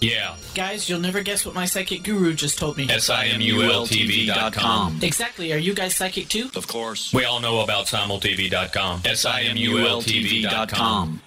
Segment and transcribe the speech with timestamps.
[0.00, 0.36] Yeah.
[0.54, 2.88] Guys, you'll never guess what my psychic guru just told me.
[2.90, 4.98] S-I-M-U-L-T-V.com.
[5.02, 5.52] Exactly.
[5.52, 6.50] Are you guys psychic too?
[6.54, 7.12] Of course.
[7.12, 9.02] We all know about simultv.com.
[9.04, 11.20] S-I-M-U-L-T-V.com.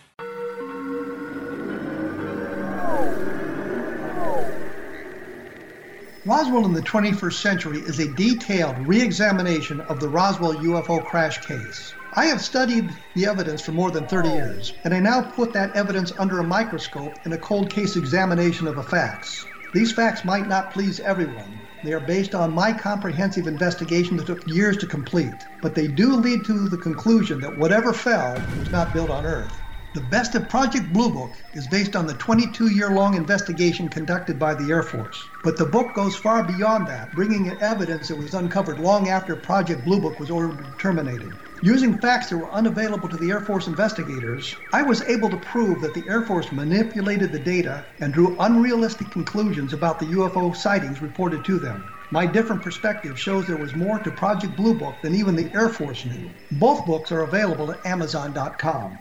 [6.25, 11.45] Roswell in the 21st Century is a detailed re examination of the Roswell UFO crash
[11.45, 11.93] case.
[12.17, 15.75] I have studied the evidence for more than 30 years, and I now put that
[15.75, 19.45] evidence under a microscope in a cold case examination of the facts.
[19.71, 21.67] These facts might not please everyone.
[21.83, 26.15] They are based on my comprehensive investigation that took years to complete, but they do
[26.15, 29.61] lead to the conclusion that whatever fell was not built on Earth.
[29.97, 34.37] The best of Project Blue Book is based on the 22 year long investigation conducted
[34.37, 35.27] by the Air Force.
[35.43, 39.35] But the book goes far beyond that, bringing in evidence that was uncovered long after
[39.35, 41.31] Project Blue Book was ordered terminated.
[41.63, 45.81] Using facts that were unavailable to the Air Force investigators, I was able to prove
[45.81, 51.01] that the Air Force manipulated the data and drew unrealistic conclusions about the UFO sightings
[51.01, 51.83] reported to them.
[52.11, 55.69] My different perspective shows there was more to Project Blue Book than even the Air
[55.69, 56.29] Force knew.
[56.51, 58.99] Both books are available at Amazon.com.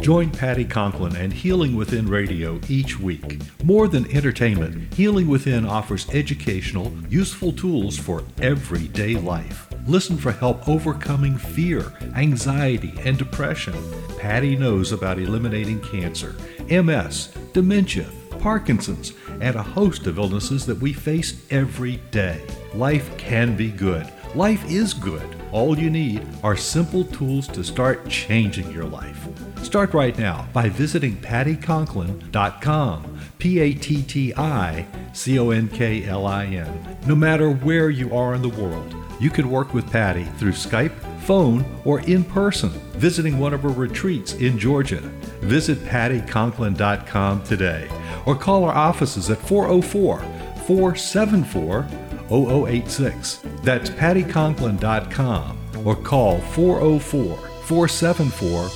[0.00, 3.40] Join Patti Conklin and Healing Within Radio each week.
[3.62, 9.68] More than entertainment, Healing Within offers educational, useful tools for everyday life.
[9.86, 13.74] Listen for help overcoming fear, anxiety, and depression.
[14.18, 16.34] Patti knows about eliminating cancer,
[16.68, 18.06] MS, dementia,
[18.40, 22.44] Parkinson's, and a host of illnesses that we face every day.
[22.74, 24.12] Life can be good.
[24.34, 25.36] Life is good.
[25.52, 29.28] All you need are simple tools to start changing your life.
[29.62, 33.20] Start right now by visiting patticonklin.com.
[33.38, 36.98] P A T T I C O N K L I N.
[37.06, 40.92] No matter where you are in the world, you can work with Patti through Skype,
[41.22, 45.00] phone, or in person, visiting one of her retreats in Georgia.
[45.40, 47.88] Visit patticonklin.com today
[48.26, 50.18] or call our offices at 404
[50.66, 51.86] 474
[52.28, 53.40] 0086.
[53.62, 58.68] That's patticonklin.com or call 404 474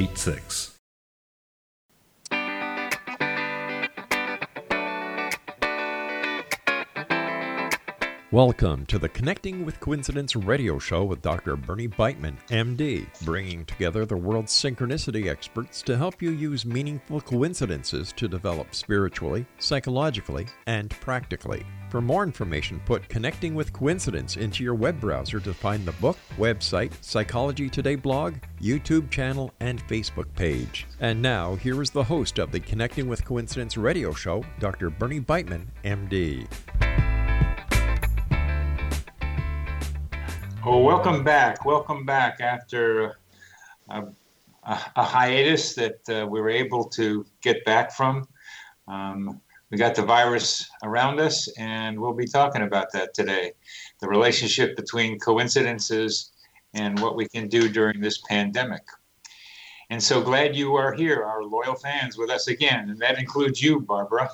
[0.00, 0.78] 0086.
[8.32, 11.56] Welcome to the Connecting with Coincidence radio show with Dr.
[11.56, 18.10] Bernie Beitman, MD, bringing together the world's synchronicity experts to help you use meaningful coincidences
[18.12, 21.66] to develop spiritually, psychologically, and practically.
[21.94, 26.18] For more information, put Connecting with Coincidence into your web browser to find the book,
[26.38, 30.88] website, Psychology Today blog, YouTube channel, and Facebook page.
[30.98, 34.90] And now, here is the host of the Connecting with Coincidence radio show, Dr.
[34.90, 36.48] Bernie Beitman, MD.
[40.66, 41.64] Well, welcome back.
[41.64, 43.18] Welcome back after
[43.88, 44.02] a,
[44.64, 48.26] a, a hiatus that uh, we were able to get back from.
[48.88, 49.40] Um,
[49.70, 53.52] we got the virus around us, and we'll be talking about that today
[54.00, 56.32] the relationship between coincidences
[56.74, 58.82] and what we can do during this pandemic.
[59.90, 62.90] And so glad you are here, our loyal fans, with us again.
[62.90, 64.30] And that includes you, Barbara.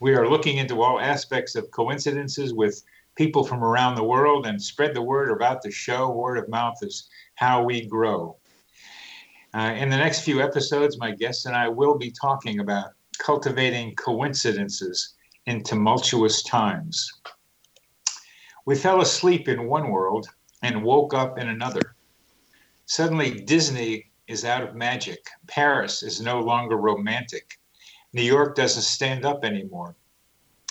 [0.00, 2.82] We are looking into all aspects of coincidences with
[3.16, 6.10] people from around the world and spread the word about the show.
[6.10, 8.36] Word of mouth is how we grow.
[9.52, 12.90] Uh, in the next few episodes, my guests and I will be talking about
[13.20, 15.14] cultivating coincidences
[15.46, 17.12] in tumultuous times.
[18.64, 20.26] We fell asleep in one world
[20.62, 21.96] and woke up in another.
[22.86, 25.28] Suddenly, Disney is out of magic.
[25.46, 27.58] Paris is no longer romantic.
[28.12, 29.96] New York doesn't stand up anymore.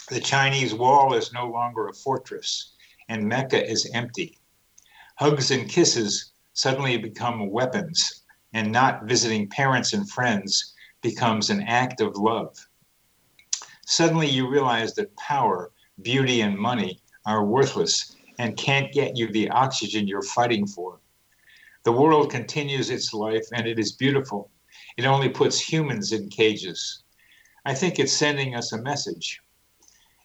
[0.10, 2.74] The Chinese wall is no longer a fortress,
[3.10, 4.40] and Mecca is empty.
[5.16, 8.24] Hugs and kisses suddenly become weapons,
[8.54, 12.56] and not visiting parents and friends becomes an act of love.
[13.86, 19.50] Suddenly you realize that power, beauty, and money are worthless and can't get you the
[19.50, 21.00] oxygen you're fighting for.
[21.84, 24.52] The world continues its life and it is beautiful.
[24.98, 27.04] It only puts humans in cages.
[27.66, 29.42] I think it's sending us a message.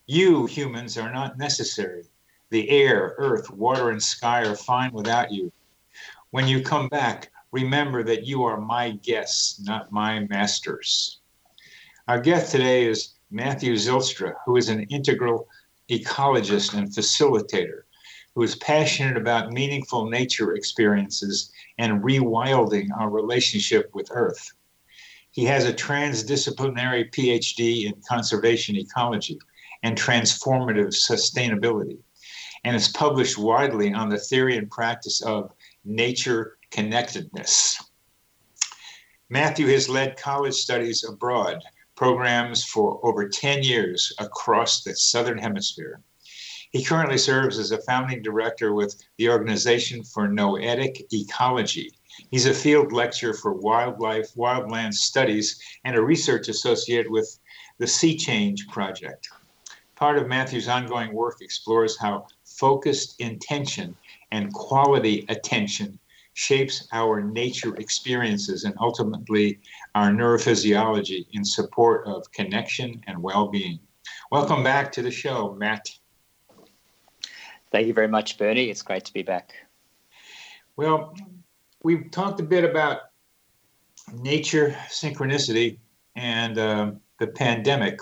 [0.06, 2.04] You, humans, are not necessary.
[2.50, 5.52] The air, earth, water, and sky are fine without you.
[6.30, 11.20] When you come back, remember that you are my guests, not my masters.
[12.08, 15.46] Our guest today is Matthew Zylstra, who is an integral
[15.88, 17.82] ecologist and facilitator
[18.34, 24.50] who is passionate about meaningful nature experiences and rewilding our relationship with Earth.
[25.30, 29.38] He has a transdisciplinary PhD in conservation ecology
[29.84, 31.98] and transformative sustainability,
[32.64, 35.52] and is published widely on the theory and practice of
[35.84, 37.80] nature connectedness.
[39.28, 41.62] Matthew has led college studies abroad
[41.94, 46.00] programs for over 10 years across the Southern Hemisphere.
[46.72, 51.92] He currently serves as a founding director with the Organization for Noetic Ecology.
[52.32, 57.38] He's a field lecturer for wildlife, wildland studies, and a research associate with
[57.78, 59.28] the Sea Change Project.
[59.94, 63.96] Part of Matthew's ongoing work explores how focused intention
[64.32, 66.00] and quality attention
[66.34, 69.60] shapes our nature experiences and ultimately
[69.94, 73.78] our neurophysiology in support of connection and well being.
[74.30, 75.88] Welcome back to the show, Matt.
[77.70, 78.70] Thank you very much, Bernie.
[78.70, 79.54] It's great to be back.
[80.76, 81.16] Well,
[81.82, 82.98] we've talked a bit about
[84.12, 85.78] nature, synchronicity,
[86.16, 88.00] and uh, the pandemic.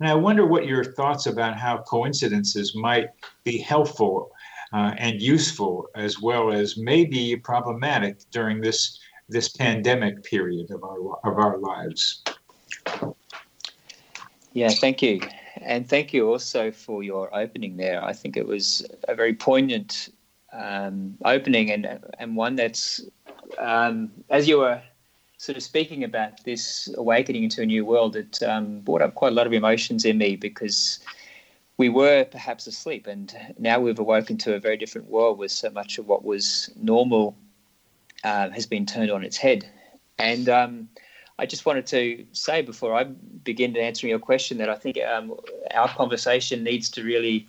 [0.00, 3.08] And I wonder what your thoughts about how coincidences might
[3.42, 4.32] be helpful
[4.74, 8.98] uh, and useful, as well as maybe problematic during this
[9.30, 12.22] this pandemic period of our of our lives.
[14.52, 15.20] Yeah, thank you.
[15.60, 18.04] And thank you also for your opening there.
[18.04, 20.10] I think it was a very poignant
[20.52, 23.00] um, opening and, and one that's,
[23.58, 24.80] um, as you were
[25.38, 29.32] sort of speaking about this awakening into a new world, it um, brought up quite
[29.32, 31.00] a lot of emotions in me because
[31.76, 35.70] we were perhaps asleep and now we've awoken to a very different world where so
[35.70, 37.36] much of what was normal
[38.22, 39.68] uh, has been turned on its head.
[40.18, 40.88] And um,
[41.38, 44.98] I just wanted to say before I begin to answering your question that I think
[44.98, 45.34] um,
[45.74, 47.46] our conversation needs to really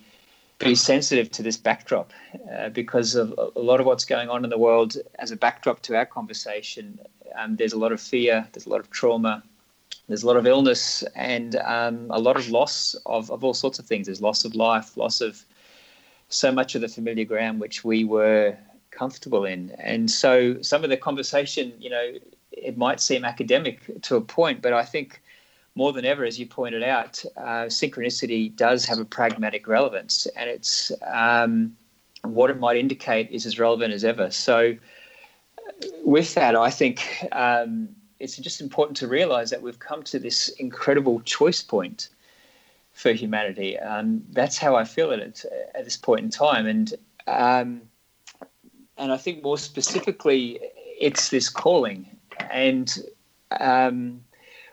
[0.58, 2.12] be sensitive to this backdrop
[2.52, 5.82] uh, because of a lot of what's going on in the world as a backdrop
[5.82, 6.98] to our conversation.
[7.36, 9.42] Um, there's a lot of fear, there's a lot of trauma,
[10.08, 13.78] there's a lot of illness, and um, a lot of loss of, of all sorts
[13.78, 14.06] of things.
[14.06, 15.44] There's loss of life, loss of
[16.28, 18.56] so much of the familiar ground which we were
[18.90, 19.70] comfortable in.
[19.78, 22.12] And so some of the conversation, you know,
[22.52, 25.20] it might seem academic to a point, but I think
[25.74, 30.48] more than ever, as you pointed out, uh, synchronicity does have a pragmatic relevance, and
[30.48, 31.76] it's um,
[32.22, 34.30] what it might indicate is as relevant as ever.
[34.30, 34.74] So,
[36.02, 40.48] with that, I think um, it's just important to realize that we've come to this
[40.58, 42.08] incredible choice point
[42.92, 43.78] for humanity.
[43.78, 46.94] Um, that's how I feel it at, at this point in time, and
[47.26, 47.82] um,
[48.96, 50.58] and I think more specifically,
[50.98, 52.06] it's this calling
[52.50, 52.98] and
[53.60, 54.20] um,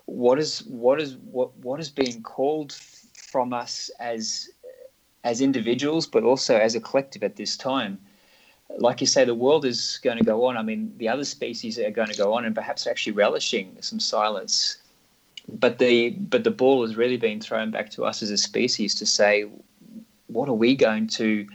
[0.06, 2.74] what is what is what what is being called
[3.14, 4.50] from us as
[5.24, 8.00] as individuals, but also as a collective at this time.
[8.78, 10.58] Like you say, the world is going to go on.
[10.58, 14.00] I mean, the other species are going to go on, and perhaps actually relishing some
[14.00, 14.78] silence.
[15.48, 18.96] But the but the ball has really been thrown back to us as a species
[18.96, 19.46] to say,
[20.28, 21.48] what are we going to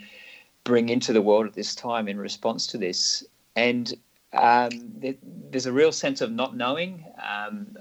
[0.65, 3.25] bring into the world at this time in response to this?
[3.57, 3.95] And
[4.33, 4.71] um,
[5.51, 7.05] there's a real sense of not knowing.
[7.23, 7.77] Um,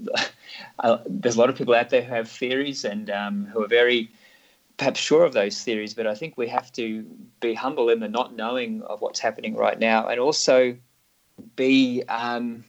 [0.80, 3.68] uh, there's a lot of people out there who have theories and um, who are
[3.68, 4.10] very
[4.82, 7.04] perhaps sure of those theories, but I think we have to
[7.38, 10.76] be humble in the not knowing of what's happening right now, and also
[11.54, 12.64] be um,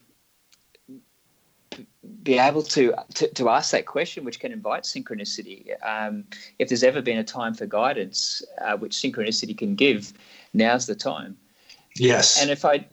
[2.22, 5.74] be able to, to, to ask that question, which can invite synchronicity.
[5.84, 6.22] Um,
[6.60, 10.12] if there's ever been a time for guidance, uh, which synchronicity can give,
[10.52, 11.36] now's the time.
[11.96, 12.40] Yes.
[12.40, 12.86] And if I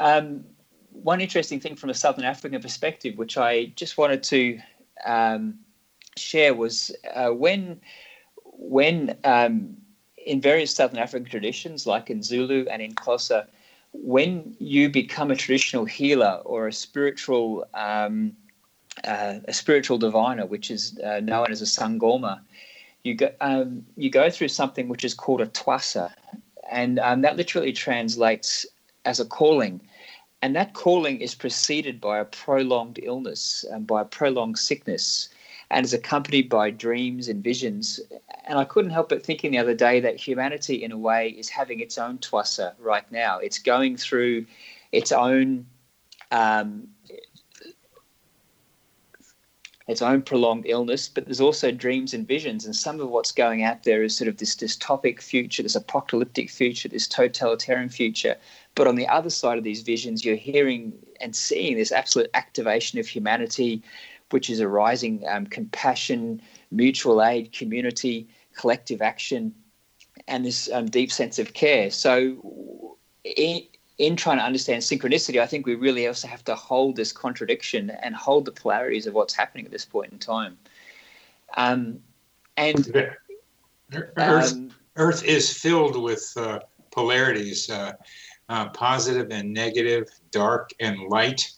[0.00, 0.44] um,
[0.90, 4.58] one interesting thing from a Southern African perspective, which I just wanted to
[5.06, 5.60] um,
[6.16, 7.80] share, was uh, when
[8.52, 9.76] when um,
[10.26, 13.46] in various Southern African traditions, like in Zulu and in Xhosa,
[13.92, 18.36] when you become a traditional healer or a spiritual um,
[19.04, 22.40] uh, a spiritual diviner, which is uh, known as a sangoma,
[23.04, 26.12] you go um, you go through something which is called a twasa,
[26.70, 28.66] and um, that literally translates
[29.04, 29.80] as a calling.
[30.42, 35.28] and that calling is preceded by a prolonged illness and by a prolonged sickness
[35.72, 37.98] and is accompanied by dreams and visions.
[38.44, 41.48] And I couldn't help but thinking the other day that humanity, in a way, is
[41.48, 43.38] having its own twasa right now.
[43.38, 44.44] It's going through
[44.92, 45.66] its own
[46.30, 46.88] um,
[49.88, 52.64] its own prolonged illness, but there's also dreams and visions.
[52.64, 56.50] And some of what's going out there is sort of this dystopic future, this apocalyptic
[56.50, 58.36] future, this totalitarian future.
[58.74, 62.98] But on the other side of these visions, you're hearing and seeing this absolute activation
[62.98, 63.82] of humanity,
[64.32, 69.54] which is arising um, compassion, mutual aid, community, collective action,
[70.28, 71.90] and this um, deep sense of care.
[71.90, 73.62] So, in,
[73.98, 77.90] in trying to understand synchronicity, I think we really also have to hold this contradiction
[77.90, 80.58] and hold the polarities of what's happening at this point in time.
[81.56, 82.00] Um,
[82.56, 83.14] and
[84.16, 86.60] Earth, um, Earth is filled with uh,
[86.90, 87.92] polarities, uh,
[88.48, 91.50] uh, positive and negative, dark and light,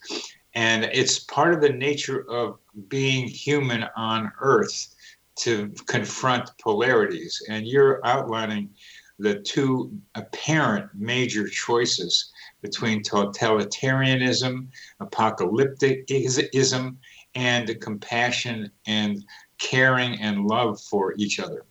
[0.54, 2.58] and it's part of the nature of
[2.88, 4.94] being human on Earth
[5.36, 7.42] to confront polarities.
[7.48, 8.70] And you're outlining
[9.18, 12.32] the two apparent major choices
[12.62, 14.68] between totalitarianism,
[15.00, 16.96] apocalypticism,
[17.34, 19.24] and compassion and
[19.58, 21.64] caring and love for each other.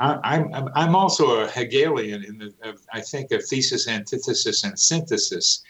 [0.00, 2.54] I'm, I'm also a Hegelian in the,
[2.90, 5.62] I think, of thesis, antithesis, and synthesis.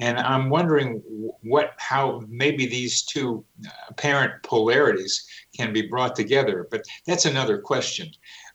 [0.00, 1.02] And I'm wondering
[1.42, 3.44] what, how maybe these two
[3.88, 5.26] apparent polarities
[5.56, 6.66] can be brought together.
[6.70, 8.10] But that's another question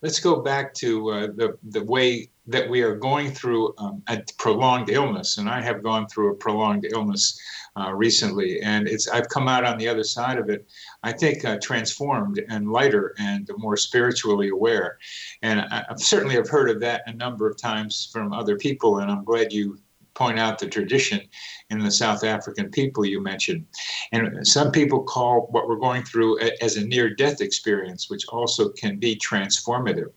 [0.05, 4.21] let's go back to uh, the the way that we are going through um, a
[4.37, 7.39] prolonged illness, and I have gone through a prolonged illness
[7.75, 10.67] uh, recently, and it's I've come out on the other side of it.
[11.01, 14.99] I think uh, transformed and lighter and more spiritually aware,
[15.41, 18.99] and I, I certainly have heard of that a number of times from other people,
[18.99, 19.79] and I'm glad you
[20.15, 21.21] point out the tradition
[21.69, 23.65] in the South African people you mentioned.
[24.11, 28.69] And some people call what we're going through as a near death experience, which also
[28.69, 30.11] can be transformative.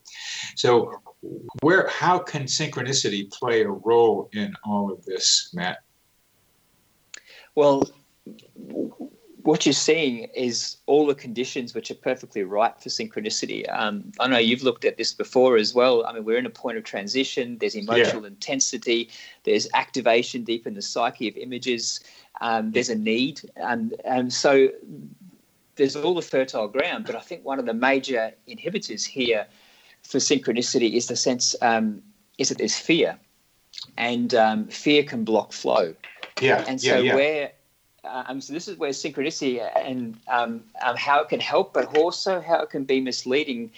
[0.57, 0.93] So,
[1.62, 5.78] where how can synchronicity play a role in all of this, Matt?
[7.57, 7.83] Well,
[9.49, 13.64] what you're seeing is all the conditions which are perfectly right for synchronicity.
[13.73, 16.05] Um, I know you've looked at this before as well.
[16.05, 17.57] I mean, we're in a point of transition.
[17.57, 18.28] There's emotional yeah.
[18.28, 19.09] intensity.
[19.45, 22.00] There's activation deep in the psyche of images.
[22.43, 24.69] Um, there's a need, and and so
[25.76, 27.07] there's all the fertile ground.
[27.07, 29.47] But I think one of the major inhibitors here
[30.02, 32.02] for synchronicity is the sense um,
[32.37, 33.19] is that there's fear,
[33.97, 35.95] and um, fear can block flow.
[36.38, 37.14] Yeah, and so yeah, yeah.
[37.14, 37.52] where
[38.05, 42.40] um, so this is where synchronicity and um, um, how it can help, but also
[42.40, 43.71] how it can be misleading,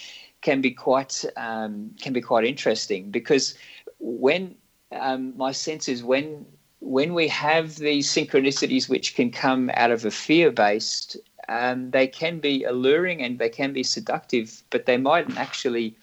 [0.43, 3.55] can be quite um, can be quite interesting because
[3.99, 4.55] when
[4.93, 6.47] um, my sense is when
[6.81, 11.17] when we have these synchronicities which can come out of a fear based,
[11.49, 15.95] um, they can be alluring and they can be seductive, but they mightn't actually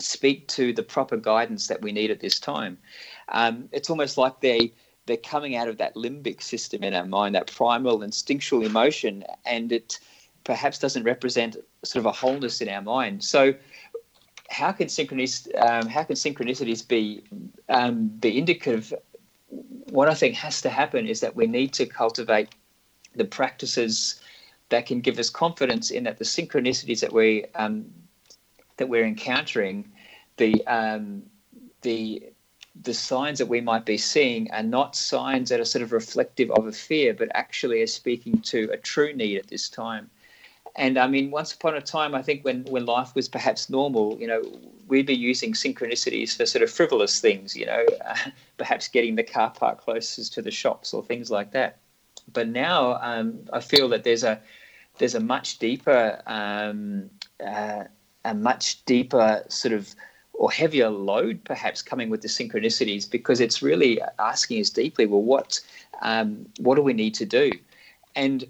[0.00, 2.76] speak to the proper guidance that we need at this time.
[3.72, 4.72] it's almost like they
[5.06, 9.72] they're coming out of that limbic system in our mind, that primal instinctual emotion, and
[9.72, 9.98] it
[10.44, 13.24] perhaps doesn't represent sort of a wholeness in our mind.
[13.24, 13.54] So,
[14.50, 17.24] how can um, how can synchronicities be
[17.68, 18.92] um, be indicative?
[19.90, 22.50] What I think has to happen is that we need to cultivate
[23.14, 24.20] the practices
[24.68, 27.86] that can give us confidence in that the synchronicities that we um,
[28.76, 29.90] that we're encountering,
[30.36, 31.22] the um,
[31.82, 32.31] the
[32.80, 36.50] the signs that we might be seeing are not signs that are sort of reflective
[36.52, 40.10] of a fear, but actually are speaking to a true need at this time.
[40.76, 44.16] And I mean, once upon a time, I think when, when life was perhaps normal,
[44.18, 44.42] you know,
[44.88, 48.16] we'd be using synchronicities for sort of frivolous things, you know, uh,
[48.56, 51.78] perhaps getting the car park closest to the shops or things like that.
[52.32, 54.40] But now um, I feel that there's a
[54.98, 57.10] there's a much deeper um,
[57.44, 57.84] uh,
[58.24, 59.94] a much deeper sort of
[60.42, 65.22] or heavier load perhaps coming with the synchronicities because it's really asking us deeply well
[65.22, 65.60] what
[66.02, 67.52] um, what do we need to do?
[68.16, 68.44] And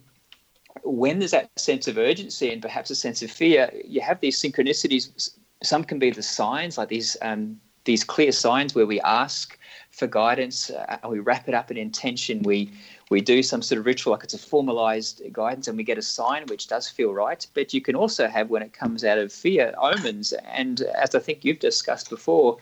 [0.85, 4.41] when there's that sense of urgency and perhaps a sense of fear you have these
[4.41, 5.37] synchronicities.
[5.63, 9.59] Some can be the signs like these um, these clear signs where we ask
[9.91, 12.41] for guidance uh, we wrap it up in intention.
[12.43, 12.73] We
[13.13, 16.03] we do some sort of ritual, like it's a formalized guidance, and we get a
[16.03, 17.47] sign which does feel right.
[17.55, 20.33] But you can also have, when it comes out of fear, omens.
[20.33, 22.57] And as I think you've discussed before,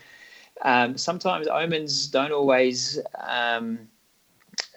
[0.63, 3.89] um, sometimes omens don't always um,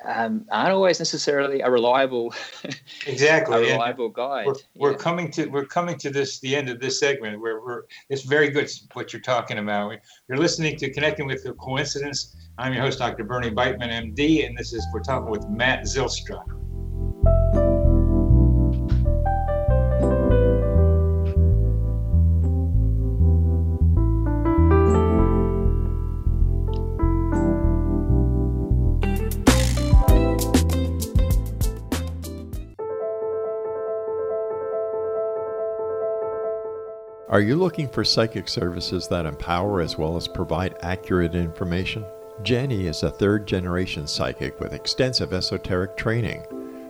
[0.05, 2.33] um, aren't always necessarily a reliable
[3.07, 4.45] exactly a reliable and guide.
[4.47, 4.97] We're, we're yeah.
[4.97, 8.49] coming to we're coming to this the end of this segment where we're it's very
[8.49, 9.97] good what you're talking about.
[10.27, 12.35] You're listening to Connecting with the Coincidence.
[12.57, 13.23] I'm your host, Dr.
[13.23, 16.43] Bernie Beitman, MD, and this is we're talking with Matt Zylstra.
[37.33, 42.05] Are you looking for psychic services that empower as well as provide accurate information?
[42.43, 46.43] Jenny is a third generation psychic with extensive esoteric training.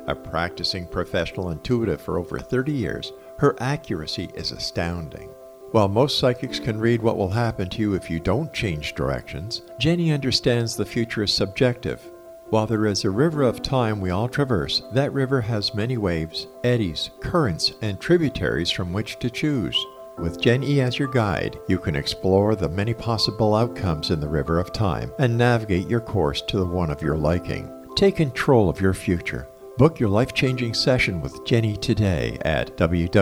[0.08, 5.30] A practicing professional intuitive for over 30 years, her accuracy is astounding.
[5.72, 9.62] While most psychics can read what will happen to you if you don't change directions,
[9.80, 12.02] Jenny understands the future is subjective.
[12.50, 16.48] While there is a river of time we all traverse, that river has many waves,
[16.66, 19.78] eddies, currents, and tributaries from which to choose.
[20.18, 24.28] With Gen E as your guide, you can explore the many possible outcomes in the
[24.28, 27.70] river of time and navigate your course to the one of your liking.
[27.96, 29.48] Take control of your future.
[29.78, 33.14] Book your life changing session with Jenny today at www.gen-e.net.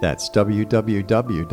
[0.00, 1.52] That's www.gen-e.net.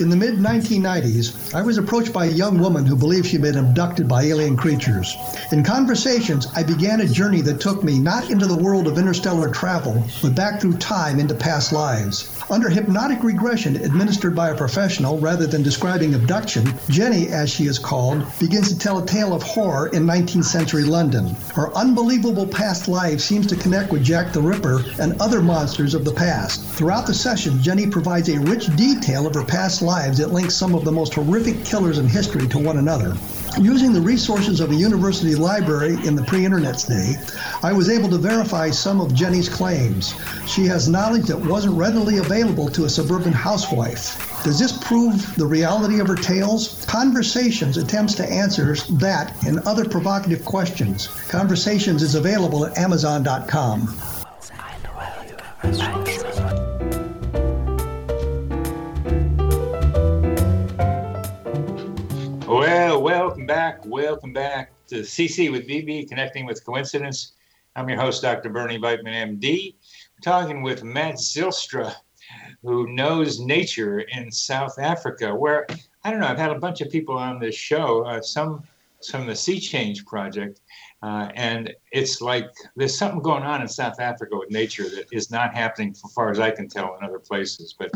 [0.00, 3.58] In the mid 1990s, I was approached by a young woman who believed she'd been
[3.58, 5.16] abducted by alien creatures.
[5.50, 9.50] In conversations, I began a journey that took me not into the world of interstellar
[9.50, 12.30] travel, but back through time into past lives.
[12.48, 17.78] Under hypnotic regression administered by a professional rather than describing abduction, Jenny, as she is
[17.78, 21.34] called, begins to tell a tale of horror in 19th century London.
[21.54, 26.04] Her unbelievable past life seems to connect with Jack the Ripper and other monsters of
[26.04, 26.62] the past.
[26.64, 30.74] Throughout the session, Jenny provides a rich detail of her past lives that links some
[30.74, 33.16] of the most horrific killers in history to one another.
[33.58, 37.14] Using the resources of a university library in the pre internet day,
[37.62, 40.14] I was able to verify some of Jenny's claims.
[40.46, 44.04] She has knowledge that wasn't readily available to a suburban housewife.
[44.44, 46.84] Does this prove the reality of her tales?
[46.86, 51.06] Conversations attempts to answer that and other provocative questions.
[51.28, 53.88] Conversations is available at Amazon.com.
[62.48, 63.84] Well, welcome back.
[63.84, 67.32] Welcome back to CC with BB, Connecting with Coincidence.
[67.76, 68.48] I'm your host, Dr.
[68.48, 69.74] Bernie Beitman, MD.
[69.74, 71.94] We're talking with Matt Zylstra,
[72.62, 75.66] who knows nature in South Africa, where
[76.04, 76.26] I don't know.
[76.26, 78.62] I've had a bunch of people on this show, uh, some
[79.06, 80.62] from the Sea Change Project,
[81.02, 85.30] uh, and it's like there's something going on in South Africa with nature that is
[85.30, 87.74] not happening, as far as I can tell, in other places.
[87.78, 87.90] But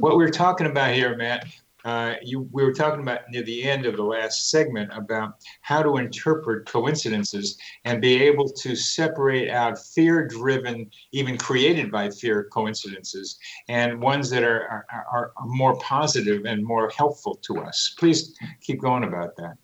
[0.00, 1.46] what we're talking about here, Matt,
[1.84, 5.82] uh, you, we were talking about near the end of the last segment about how
[5.82, 12.48] to interpret coincidences and be able to separate out fear driven, even created by fear
[12.52, 17.94] coincidences, and ones that are, are, are more positive and more helpful to us.
[17.98, 19.54] Please keep going about that.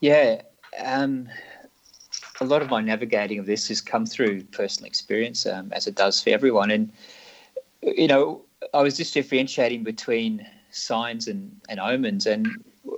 [0.00, 0.42] Yeah.
[0.78, 1.28] Um,
[2.40, 5.94] a lot of my navigating of this has come through personal experience, um, as it
[5.94, 6.70] does for everyone.
[6.70, 6.90] And,
[7.82, 8.42] you know,
[8.74, 12.26] I was just differentiating between signs and, and omens.
[12.26, 12.48] And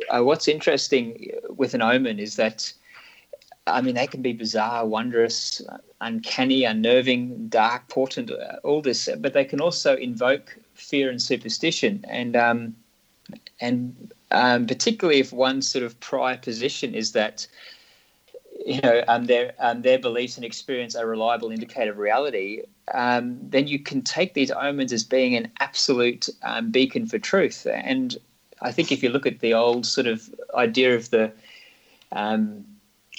[0.09, 2.72] uh, what's interesting with an omen is that,
[3.66, 5.62] I mean, they can be bizarre, wondrous,
[6.01, 12.05] uncanny, unnerving, dark, portent, uh, all this, but they can also invoke fear and superstition.
[12.09, 12.77] And, um,
[13.61, 17.46] and um, particularly if one's sort of prior position is that
[18.64, 22.62] you know, um, their um, their beliefs and experience are a reliable indicator of reality,
[22.94, 27.66] um, then you can take these omens as being an absolute um, beacon for truth.
[27.72, 28.16] And
[28.61, 31.33] I think if you look at the old sort of idea of the
[32.12, 32.64] um,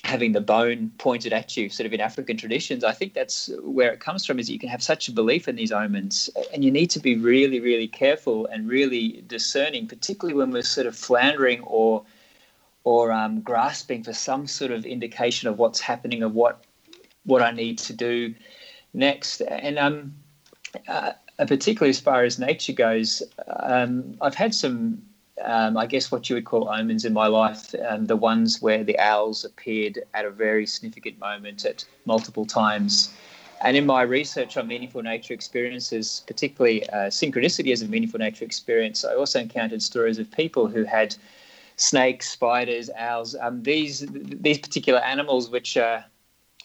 [0.04, 3.92] having the bone pointed at you, sort of in African traditions, I think that's where
[3.92, 4.40] it comes from.
[4.40, 7.16] Is you can have such a belief in these omens, and you need to be
[7.16, 12.04] really, really careful and really discerning, particularly when we're sort of floundering or
[12.84, 16.64] or um, grasping for some sort of indication of what's happening, of what
[17.26, 18.34] what I need to do
[18.94, 19.42] next.
[19.42, 20.14] And um,
[20.88, 25.02] uh, particularly as far as nature goes, um, I've had some
[25.42, 28.84] um, I guess what you would call omens in my life, um, the ones where
[28.84, 33.14] the owls appeared at a very significant moment at multiple times.
[33.62, 38.46] And in my research on meaningful nature experiences, particularly uh, synchronicity as a meaningful nature
[38.46, 41.16] experience, I also encountered stories of people who had
[41.84, 46.06] snakes, spiders, owls, um, these these particular animals which are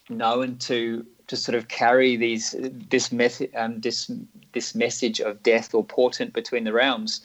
[0.08, 2.54] known to to sort of carry these
[2.88, 3.12] this
[3.56, 4.10] um, this
[4.52, 7.20] this message of death or portent between the realms.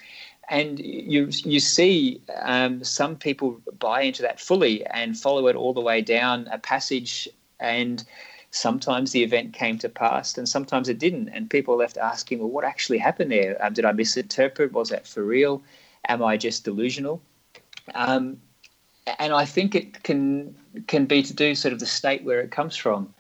[0.50, 5.74] And you you see um, some people buy into that fully and follow it all
[5.74, 7.30] the way down a passage
[7.60, 8.04] and
[8.50, 11.30] sometimes the event came to pass and sometimes it didn't.
[11.30, 13.56] And people left asking well what actually happened there?
[13.64, 14.74] Um, did i misinterpret?
[14.74, 15.62] Was that for real?
[16.08, 17.22] Am i just delusional
[17.96, 18.38] um,
[19.20, 20.56] and i think it can
[20.88, 23.14] can be to do sort of the state where it comes from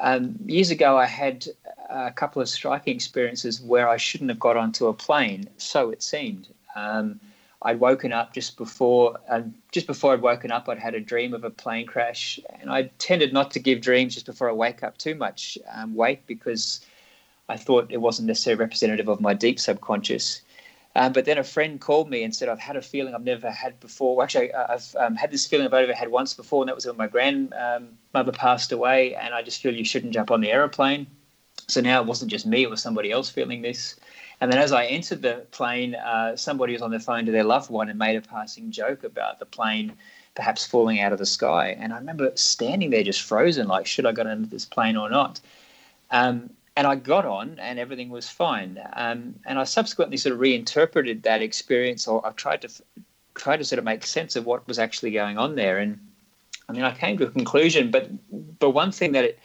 [0.00, 1.46] um, years ago i had
[1.90, 6.02] a couple of striking experiences where i shouldn't have got onto a plane so it
[6.02, 7.18] seemed um,
[7.62, 11.34] I'd woken up just before, uh, just before I'd woken up, I'd had a dream
[11.34, 14.82] of a plane crash, and I tended not to give dreams just before I wake
[14.82, 16.80] up too much um, weight because
[17.48, 20.42] I thought it wasn't necessarily representative of my deep subconscious.
[20.96, 23.50] Um, but then a friend called me and said, I've had a feeling I've never
[23.50, 24.16] had before.
[24.16, 26.86] Well, actually, I've um, had this feeling I've only had once before, and that was
[26.86, 29.14] when my grandmother passed away.
[29.14, 31.06] And I just feel you shouldn't jump on the aeroplane.
[31.68, 33.96] So now it wasn't just me, it was somebody else feeling this.
[34.40, 37.44] And then as I entered the plane, uh, somebody was on the phone to their
[37.44, 39.94] loved one and made a passing joke about the plane
[40.36, 41.76] perhaps falling out of the sky.
[41.80, 45.10] And I remember standing there just frozen, like, should I get into this plane or
[45.10, 45.40] not?
[46.10, 48.78] Um, and I got on, and everything was fine.
[48.92, 52.68] Um, and I subsequently sort of reinterpreted that experience, or I tried to
[53.34, 55.78] try to sort of make sense of what was actually going on there.
[55.78, 55.98] And
[56.68, 58.10] I mean, I came to a conclusion, but
[58.58, 59.38] but one thing that it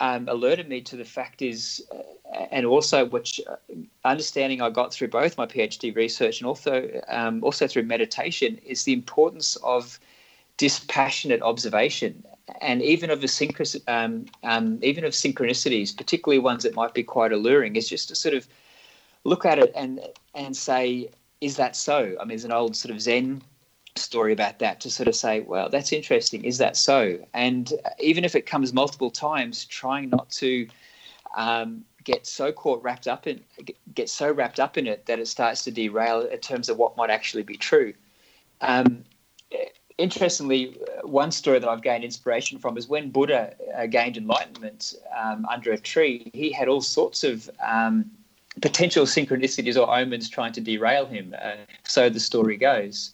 [0.00, 3.56] um, alerted me to the fact is, uh, and also which uh,
[4.04, 8.82] understanding I got through both my PhD research and also um, also through meditation is
[8.82, 10.00] the importance of
[10.56, 12.24] dispassionate observation
[12.60, 17.32] and even of synchro- um, um, even of synchronicities, particularly ones that might be quite
[17.32, 18.46] alluring, is just to sort of
[19.24, 20.00] look at it and
[20.34, 21.08] and say,
[21.40, 22.16] is that so?
[22.18, 23.42] I mean, there's an old sort of Zen
[23.96, 26.44] story about that to sort of say, well, that's interesting.
[26.44, 27.18] Is that so?
[27.34, 30.66] And even if it comes multiple times, trying not to
[31.36, 33.40] um, get so caught wrapped up in
[33.94, 36.96] get so wrapped up in it that it starts to derail in terms of what
[36.96, 37.92] might actually be true.
[38.60, 39.04] Um,
[39.98, 45.46] interestingly, one story that I've gained inspiration from is when Buddha uh, gained enlightenment um,
[45.50, 46.30] under a tree.
[46.32, 48.10] He had all sorts of um,
[48.60, 51.34] potential synchronicities or omens trying to derail him.
[51.40, 53.12] Uh, so the story goes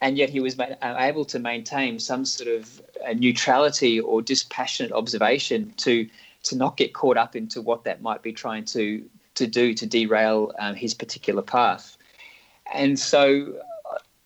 [0.00, 4.92] and yet he was uh, able to maintain some sort of uh, neutrality or dispassionate
[4.92, 6.08] observation to
[6.42, 9.86] to not get caught up into what that might be trying to to do to
[9.86, 11.96] derail um, his particular path.
[12.72, 13.54] And so,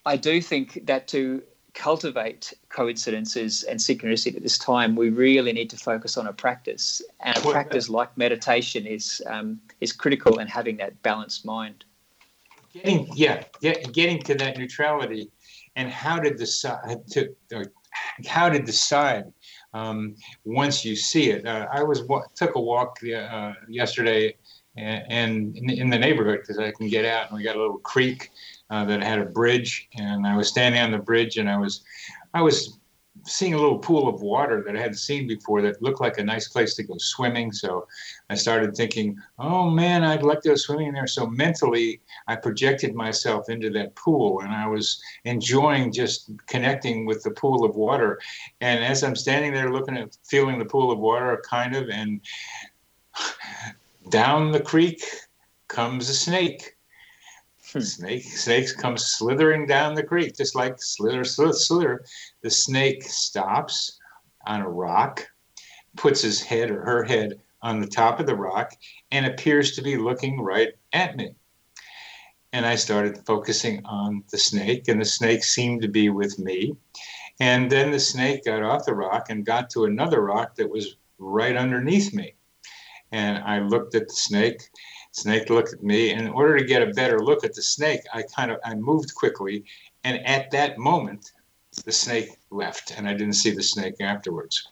[0.06, 1.42] I do think that to
[1.74, 7.02] cultivate coincidences and synchronicity at this time, we really need to focus on a practice.
[7.20, 11.84] And a practice like meditation is um, is critical in having that balanced mind.
[12.72, 15.30] Getting yeah, get, getting to that neutrality
[15.76, 17.34] and how to decide to
[18.26, 19.24] how to decide
[19.74, 21.46] um, once you see it.
[21.46, 22.02] Uh, I was
[22.34, 24.36] took a walk uh, yesterday
[24.76, 27.78] and, in, in, the neighborhood because I can get out and we got a little
[27.78, 28.30] creek
[28.70, 31.82] uh, that had a bridge and I was standing on the bridge and I was
[32.34, 32.78] I was
[33.26, 36.24] seeing a little pool of water that I hadn't seen before that looked like a
[36.24, 37.52] nice place to go swimming.
[37.52, 37.86] So
[38.30, 41.06] I started thinking, oh man, I'd like to go swimming there.
[41.06, 47.22] So mentally, I projected myself into that pool and I was enjoying just connecting with
[47.22, 48.20] the pool of water.
[48.60, 52.20] And as I'm standing there looking at, feeling the pool of water, kind of, and
[54.08, 55.04] down the creek
[55.68, 56.76] comes a snake.
[57.72, 57.80] Hmm.
[57.80, 62.04] Snake, snakes come slithering down the creek, just like slither, slither, slither.
[62.42, 63.98] The snake stops
[64.46, 65.28] on a rock,
[65.96, 68.72] puts his head or her head on the top of the rock,
[69.10, 71.34] and appears to be looking right at me.
[72.52, 76.74] And I started focusing on the snake, and the snake seemed to be with me.
[77.38, 80.96] And then the snake got off the rock and got to another rock that was
[81.18, 82.34] right underneath me.
[83.12, 84.62] And I looked at the snake.
[85.12, 86.12] Snake looked at me.
[86.12, 88.74] And in order to get a better look at the snake, I kind of I
[88.74, 89.64] moved quickly.
[90.04, 91.32] And at that moment,
[91.84, 94.68] the snake left, and I didn't see the snake afterwards.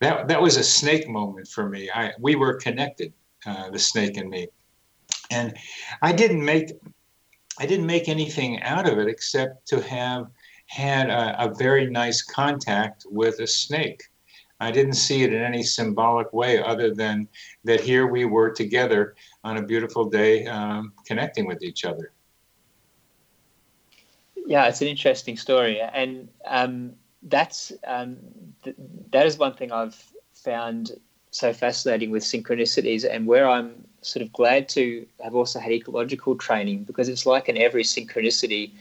[0.00, 1.90] That that was a snake moment for me.
[1.94, 3.12] I we were connected,
[3.44, 4.48] uh, the snake and me,
[5.30, 5.56] and
[6.02, 6.72] I didn't make
[7.58, 10.30] I didn't make anything out of it except to have
[10.66, 14.04] had a, a, very nice contact with a snake.
[14.60, 17.28] I didn't see it in any symbolic way other than
[17.64, 22.12] that here we were together on a beautiful day um, connecting with each other.
[24.46, 25.80] Yeah, it's an interesting story.
[25.80, 26.92] And um,
[27.22, 28.18] that's um,
[28.62, 28.76] th-
[29.12, 30.02] that is one thing I've
[30.34, 30.92] found
[31.30, 36.36] so fascinating with synchronicities and where I'm sort of glad to have also had ecological
[36.36, 38.72] training because it's like in every synchronicity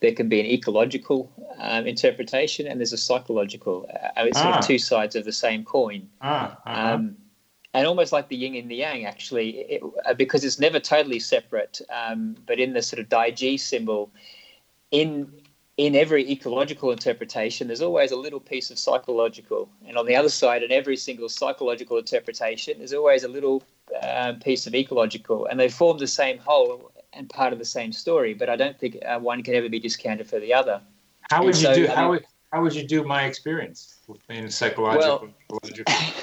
[0.00, 3.88] there can be an ecological um, interpretation and there's a psychological.
[3.92, 4.42] Uh, it's ah.
[4.42, 4.66] sort of ah.
[4.66, 6.08] two sides of the same coin.
[6.20, 6.94] Ah, uh-huh.
[6.94, 7.16] um,
[7.72, 11.20] and almost like the yin and the yang, actually, it, uh, because it's never totally
[11.20, 11.80] separate.
[11.88, 14.10] Um, but in the sort of Taiji symbol,
[14.90, 15.32] in
[15.76, 20.28] in every ecological interpretation, there's always a little piece of psychological, and on the other
[20.28, 23.62] side, in every single psychological interpretation, there's always a little
[24.02, 27.92] uh, piece of ecological, and they form the same whole and part of the same
[27.92, 28.34] story.
[28.34, 30.80] But I don't think uh, one can ever be discounted for the other.
[31.30, 31.88] How would and you so, do?
[31.88, 35.28] I how would how would you do my experience in psychological?
[35.50, 35.60] Well,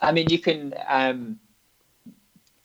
[0.00, 0.74] I mean, you can.
[0.88, 1.38] Um,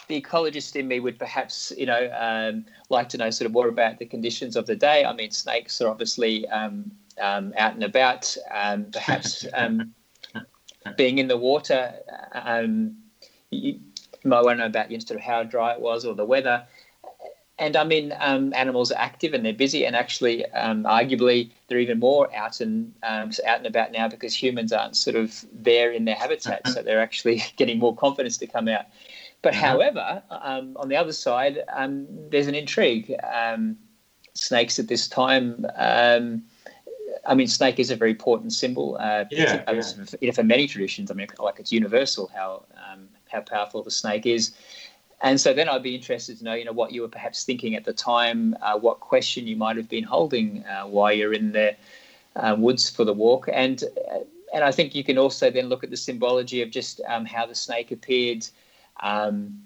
[0.09, 3.67] the ecologist in me would perhaps, you know, um, like to know sort of more
[3.67, 5.05] about the conditions of the day.
[5.05, 8.35] I mean, snakes are obviously um, um, out and about.
[8.51, 9.93] Um, perhaps um,
[10.97, 11.93] being in the water,
[12.33, 12.97] um,
[13.51, 13.79] you,
[14.23, 16.65] you might want to know about you know, how dry it was or the weather.
[17.57, 21.79] And I mean, um, animals are active and they're busy, and actually, um, arguably, they're
[21.79, 25.91] even more out and um, out and about now because humans aren't sort of there
[25.91, 28.85] in their habitat, so they're actually getting more confidence to come out.
[29.41, 29.61] But mm-hmm.
[29.61, 33.13] however, um, on the other side, um, there's an intrigue.
[33.29, 33.77] Um,
[34.35, 35.65] snakes at this time.
[37.25, 38.97] I mean, snake is a very important symbol.
[38.99, 39.63] Uh, yeah,
[40.21, 40.31] yeah.
[40.31, 42.65] For many traditions, I mean, like it's universal how
[43.29, 44.51] how powerful the snake is.
[45.21, 47.75] And so then I'd be interested to know, you know, what you were perhaps thinking
[47.75, 51.51] at the time, uh, what question you might have been holding uh, while you're in
[51.51, 51.75] the
[52.35, 54.19] uh, woods for the walk, and uh,
[54.53, 57.45] and I think you can also then look at the symbology of just um, how
[57.45, 58.47] the snake appeared.
[59.01, 59.61] Um,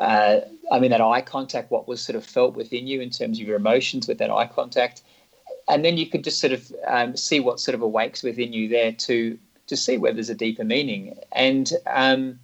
[0.00, 3.40] uh, I mean, that eye contact, what was sort of felt within you in terms
[3.40, 5.02] of your emotions with that eye contact,
[5.68, 8.68] and then you could just sort of um, see what sort of awakes within you
[8.68, 11.16] there to to see whether there's a deeper meaning.
[11.32, 12.40] And um,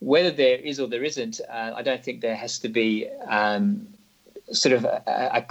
[0.00, 3.86] whether there is or there isn't, uh, I don't think there has to be um,
[4.52, 5.46] sort of a, a,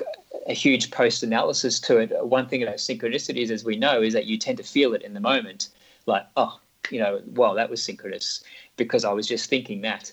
[0.48, 2.12] a huge post analysis to it.
[2.26, 5.14] One thing about synchronicities, as we know, is that you tend to feel it in
[5.14, 5.70] the moment,
[6.06, 8.44] like, oh, you know, well, that was synchronous
[8.76, 10.12] because I was just thinking that.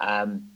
[0.00, 0.50] Um,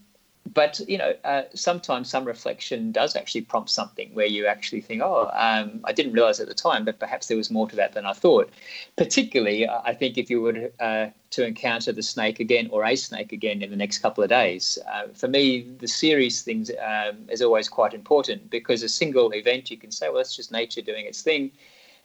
[0.52, 5.02] but you know, uh, sometimes some reflection does actually prompt something where you actually think,
[5.02, 7.92] "Oh, um, I didn't realize at the time, but perhaps there was more to that
[7.92, 8.50] than I thought."
[8.96, 12.96] Particularly, uh, I think if you were uh, to encounter the snake again or a
[12.96, 17.28] snake again in the next couple of days, uh, for me, the serious things um,
[17.28, 20.82] is always quite important because a single event you can say, "Well, that's just nature
[20.82, 21.52] doing its thing."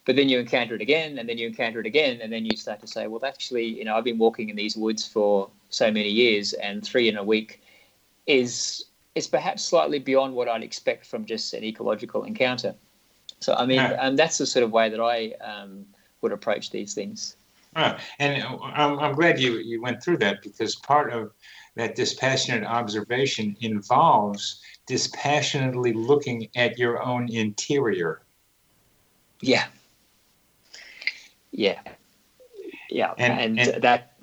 [0.05, 2.55] But then you encounter it again, and then you encounter it again, and then you
[2.58, 5.89] start to say, "Well, actually, you know, I've been walking in these woods for so
[5.89, 7.60] many years, and three in a week."
[8.27, 8.85] Is
[9.15, 12.75] is perhaps slightly beyond what I'd expect from just an ecological encounter.
[13.39, 13.93] So I mean, right.
[13.93, 15.85] um, that's the sort of way that I um,
[16.21, 17.38] would approach these things.
[17.75, 17.99] Right.
[18.19, 21.31] And I'm, I'm glad you, you went through that because part of
[21.75, 28.21] that dispassionate observation involves dispassionately looking at your own interior.
[29.41, 29.65] Yeah.
[31.51, 31.81] Yeah.
[32.89, 33.13] Yeah.
[33.17, 34.17] And, and, and that,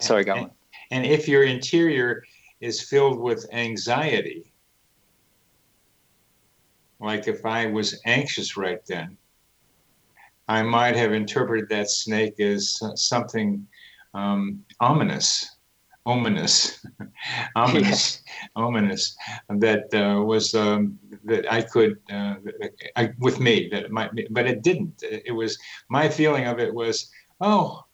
[0.00, 0.50] sorry, go and, on.
[0.90, 2.24] And if your interior
[2.62, 4.52] is filled with anxiety.
[7.00, 9.18] Like if I was anxious right then,
[10.48, 13.66] I might have interpreted that snake as something
[14.14, 15.56] um, ominous,
[16.06, 16.86] ominous,
[17.56, 18.22] ominous,
[18.54, 19.16] ominous.
[19.48, 22.36] That uh, was um, that I could uh,
[22.94, 25.02] I, with me that might, be, but it didn't.
[25.02, 27.84] It was my feeling of it was, oh,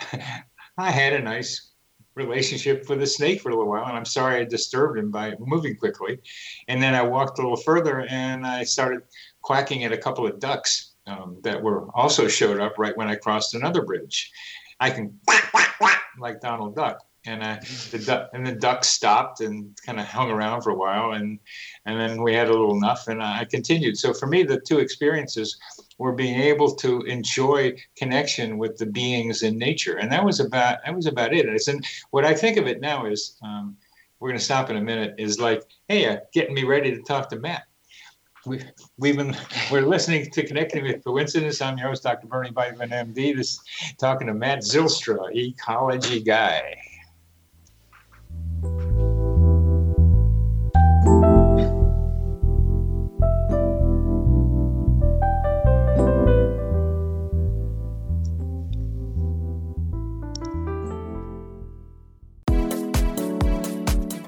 [0.78, 1.71] I had a nice
[2.14, 5.34] relationship with a snake for a little while, and I'm sorry I disturbed him by
[5.38, 6.20] moving quickly.
[6.68, 9.02] And then I walked a little further, and I started
[9.42, 13.16] quacking at a couple of ducks um, that were also showed up right when I
[13.16, 14.30] crossed another bridge.
[14.80, 18.84] I can quack quack quack like Donald Duck, and I, the duck and the duck
[18.84, 21.38] stopped and kind of hung around for a while, and
[21.86, 23.96] and then we had a little enough, and I continued.
[23.96, 25.56] So for me, the two experiences
[26.02, 30.78] were being able to enjoy connection with the beings in nature, and that was about
[30.84, 31.46] that was about it.
[31.68, 33.76] And what I think of it now is um,
[34.18, 35.14] we're going to stop in a minute.
[35.18, 37.64] Is like, hey, uh, getting me ready to talk to Matt
[38.44, 38.60] we,
[38.98, 39.36] we've been
[39.70, 43.60] we're listening to connecting with coincidence i'm your host dr bernie Beitman, md this
[43.98, 46.76] talking to matt Zylstra, ecology guy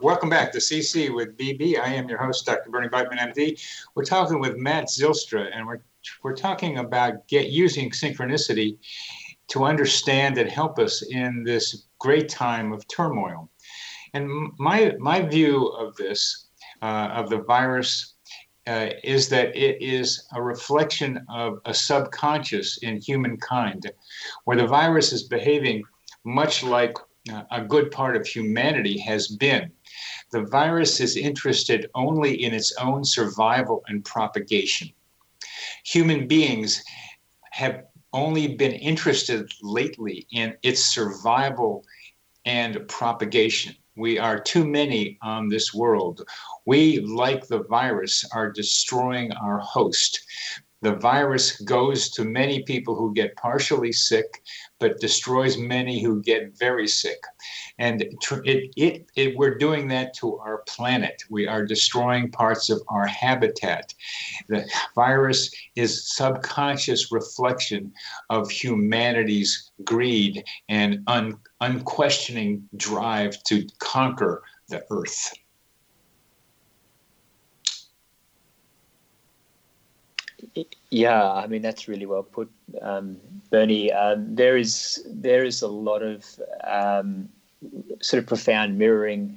[0.00, 1.80] Welcome back to CC with BB.
[1.80, 2.70] I am your host, Dr.
[2.70, 3.60] Bernie Beitman, MD.
[3.96, 5.82] We're talking with Matt Zylstra, and we're
[6.22, 8.76] we're talking about get using synchronicity
[9.48, 13.50] to understand and help us in this great time of turmoil.
[14.12, 16.46] And my my view of this,
[16.82, 18.14] uh, of the virus,
[18.68, 23.90] uh, is that it is a reflection of a subconscious in humankind,
[24.44, 25.82] where the virus is behaving
[26.24, 26.96] much like
[27.32, 29.72] Uh, a good part of humanity has been.
[30.30, 34.90] The virus is interested only in its own survival and propagation.
[35.84, 36.84] Human beings
[37.50, 41.84] have only been interested lately in its survival
[42.44, 43.74] and propagation.
[43.96, 46.28] We are too many on this world.
[46.66, 50.20] We, like the virus, are destroying our host
[50.84, 54.42] the virus goes to many people who get partially sick,
[54.84, 57.22] but destroys many who get very sick.
[57.78, 61.22] And it, it, it, we're doing that to our planet.
[61.30, 63.94] We are destroying parts of our habitat.
[64.50, 67.94] The virus is subconscious reflection
[68.28, 75.32] of humanity's greed and un, unquestioning drive to conquer the earth.
[80.94, 82.48] Yeah, I mean that's really well put,
[82.80, 83.16] um,
[83.50, 83.90] Bernie.
[83.90, 86.24] Um, there is there is a lot of
[86.62, 87.28] um,
[88.00, 89.36] sort of profound mirroring,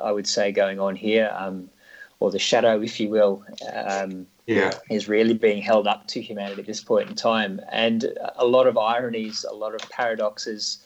[0.00, 1.70] I would say, going on here, um,
[2.18, 4.72] or the shadow, if you will, um, yeah.
[4.90, 8.66] is really being held up to humanity at this point in time, and a lot
[8.66, 10.84] of ironies, a lot of paradoxes,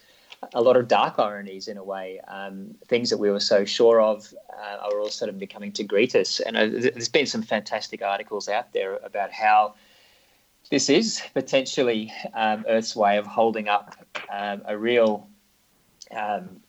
[0.53, 2.21] a lot of dark ironies in a way.
[2.29, 5.83] Um, things that we were so sure of uh, are all sort of becoming to
[5.83, 6.41] greet us.
[6.41, 9.77] And uh, there's been some fantastic articles out there about how
[10.71, 13.97] this is potentially um, Earth's way of holding up
[14.33, 15.29] um, a real.
[16.11, 16.61] Um,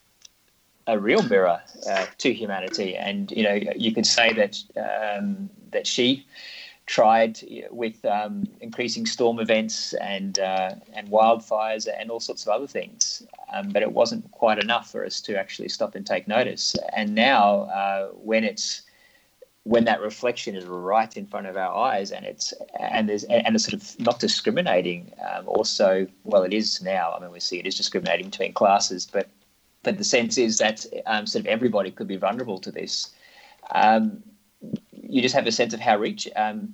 [0.88, 5.86] a real mirror uh, to humanity, and you know you could say that um, that
[5.86, 6.26] she
[6.86, 7.40] tried
[7.70, 13.26] with um, increasing storm events and uh, and wildfires and all sorts of other things,
[13.54, 16.76] um, but it wasn't quite enough for us to actually stop and take notice.
[16.94, 18.82] And now, uh, when it's
[19.64, 23.56] when that reflection is right in front of our eyes, and it's and there's and
[23.56, 25.12] it's sort of not discriminating.
[25.30, 27.14] Um, also, well, it is now.
[27.14, 29.30] I mean, we see it is discriminating between classes, but
[29.84, 33.14] but the sense is that um, sort of everybody could be vulnerable to this.
[33.72, 34.24] Um,
[34.92, 36.74] you just have a sense of how reach, um,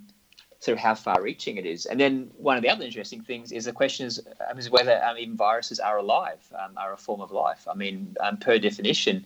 [0.59, 1.85] sort of how far-reaching it is.
[1.85, 4.19] And then one of the other interesting things is the question is,
[4.49, 6.39] um, is whether um, even viruses are alive,
[6.75, 7.67] are a form of life.
[7.69, 9.25] I mean, per definition,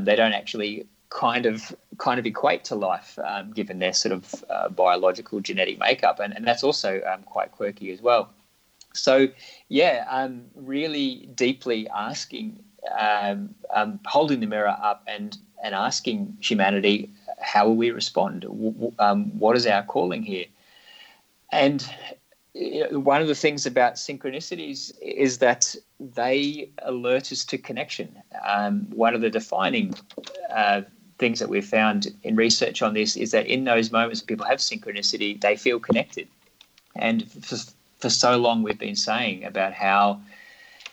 [0.00, 4.44] they don't actually kind of kind of equate to life, um, given their sort of
[4.50, 8.30] uh, biological genetic makeup, and, and that's also quite quirky as well.
[8.94, 9.28] So,
[9.68, 12.62] yeah, um, really deeply asking,
[12.98, 18.44] um, um, holding the mirror up and and asking humanity how will we respond?
[18.98, 20.46] Um, what is our calling here?
[21.50, 21.88] And
[22.90, 28.20] know, one of the things about synchronicities is that they alert us to connection.
[28.44, 29.94] Um, one of the defining
[30.54, 30.82] uh,
[31.18, 34.46] things that we've found in research on this is that in those moments when people
[34.46, 36.28] have synchronicity, they feel connected.
[36.94, 37.56] And for,
[37.98, 40.20] for so long, we've been saying about how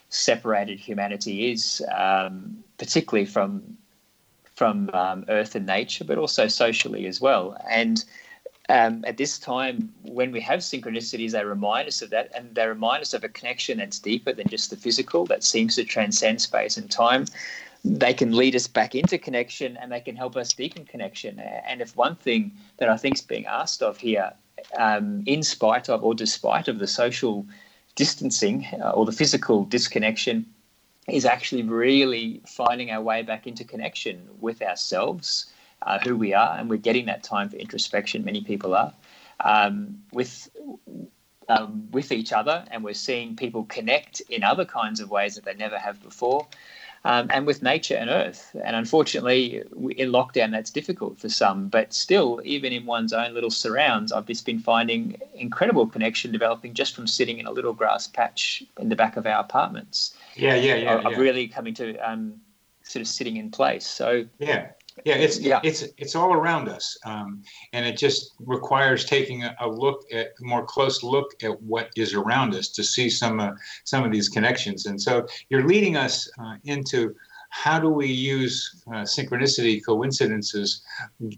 [0.09, 3.77] separated humanity is, um, particularly from
[4.55, 7.57] from um, earth and nature, but also socially as well.
[7.69, 8.05] And
[8.69, 12.65] um, at this time, when we have synchronicities, they remind us of that, and they
[12.65, 16.41] remind us of a connection that's deeper than just the physical, that seems to transcend
[16.41, 17.25] space and time.
[17.87, 21.39] They can lead us back into connection, and they can help us deepen connection.
[21.39, 24.33] And if one thing that I think is being asked of here,
[24.75, 27.45] um, in spite of or despite of the social
[27.95, 30.47] distancing uh, or the physical disconnection,
[31.07, 35.45] is actually really finding our way back into connection with ourselves,
[35.83, 38.25] uh, who we are, and we're getting that time for introspection.
[38.25, 38.91] Many people are
[39.41, 40.49] um, with
[41.47, 45.45] um, with each other, and we're seeing people connect in other kinds of ways that
[45.45, 46.47] they never have before.
[47.05, 48.55] Um, and with nature and earth.
[48.63, 49.57] And unfortunately,
[49.95, 51.67] in lockdown, that's difficult for some.
[51.67, 56.73] But still, even in one's own little surrounds, I've just been finding incredible connection developing
[56.73, 60.15] just from sitting in a little grass patch in the back of our apartments.
[60.35, 60.95] Yeah, yeah, yeah.
[60.95, 61.19] Of yeah.
[61.19, 62.41] really coming to um,
[62.81, 63.85] sort of sitting in place.
[63.85, 64.69] So yeah,
[65.03, 65.59] yeah, it's yeah.
[65.63, 67.43] it's it's all around us, um,
[67.73, 71.89] and it just requires taking a, a, look at a more close look at what
[71.97, 73.51] is around us to see some uh,
[73.83, 74.85] some of these connections.
[74.85, 77.13] And so you're leading us uh, into
[77.49, 80.81] how do we use uh, synchronicity coincidences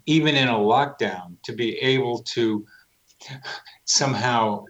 [0.05, 2.65] even in a lockdown to be able to
[3.85, 4.65] somehow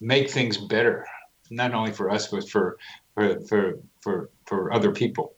[0.00, 1.06] make things better
[1.50, 2.78] not only for us but for
[3.14, 5.34] for for for, for other people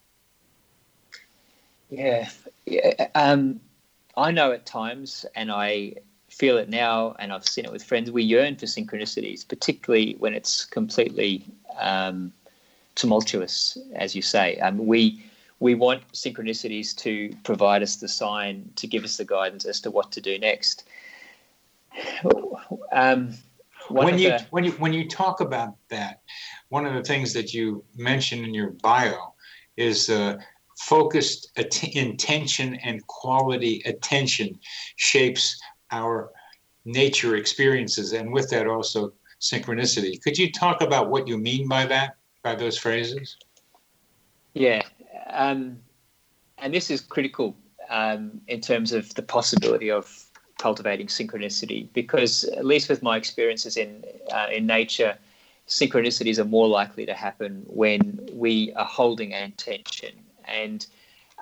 [1.90, 2.28] yeah,
[2.66, 3.60] yeah um,
[4.16, 5.92] i know at times and i
[6.28, 10.32] feel it now and i've seen it with friends we yearn for synchronicities particularly when
[10.34, 11.44] it's completely
[11.78, 12.32] um,
[12.94, 14.58] tumultuous as you say.
[14.58, 15.24] Um, we
[15.58, 19.90] we want synchronicities to provide us the sign to give us the guidance as to
[19.90, 20.84] what to do next.
[22.92, 23.34] Um,
[23.88, 26.20] when you the, when you when you talk about that,
[26.68, 29.34] one of the things that you mention in your bio
[29.76, 30.38] is uh,
[30.80, 34.58] focused att- intention and quality attention
[34.96, 35.60] shapes
[35.90, 36.32] our
[36.84, 40.20] nature experiences, and with that also synchronicity.
[40.22, 43.36] Could you talk about what you mean by that, by those phrases?
[44.54, 44.82] Yeah,
[45.28, 45.78] um,
[46.58, 47.56] and this is critical
[47.90, 50.24] um, in terms of the possibility of
[50.58, 55.16] cultivating synchronicity because at least with my experiences in uh, in nature
[55.66, 60.12] synchronicities are more likely to happen when we are holding an intention
[60.50, 60.86] and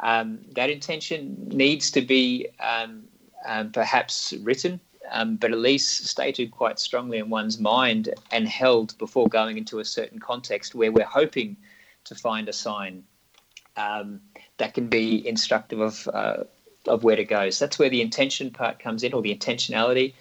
[0.02, 3.04] um, that intention needs to be um,
[3.46, 4.80] um, perhaps written
[5.10, 9.78] um, but at least stated quite strongly in one's mind and held before going into
[9.78, 11.56] a certain context where we're hoping
[12.04, 13.02] to find a sign
[13.76, 14.20] um,
[14.58, 16.44] that can be instructive of uh,
[16.86, 17.50] of where to go.
[17.50, 20.14] So that's where the intention part comes in, or the intentionality,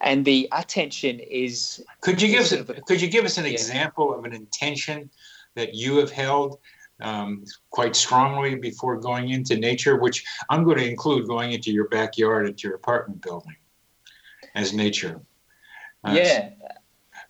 [0.00, 1.84] and the attention is.
[2.00, 2.52] Could you give us?
[2.52, 3.52] A, could you give us an yeah.
[3.52, 5.10] example of an intention
[5.54, 6.58] that you have held
[7.02, 9.96] um, quite strongly before going into nature?
[9.96, 13.56] Which I'm going to include going into your backyard at your apartment building
[14.54, 15.20] as nature.
[16.04, 16.50] Uh, yeah.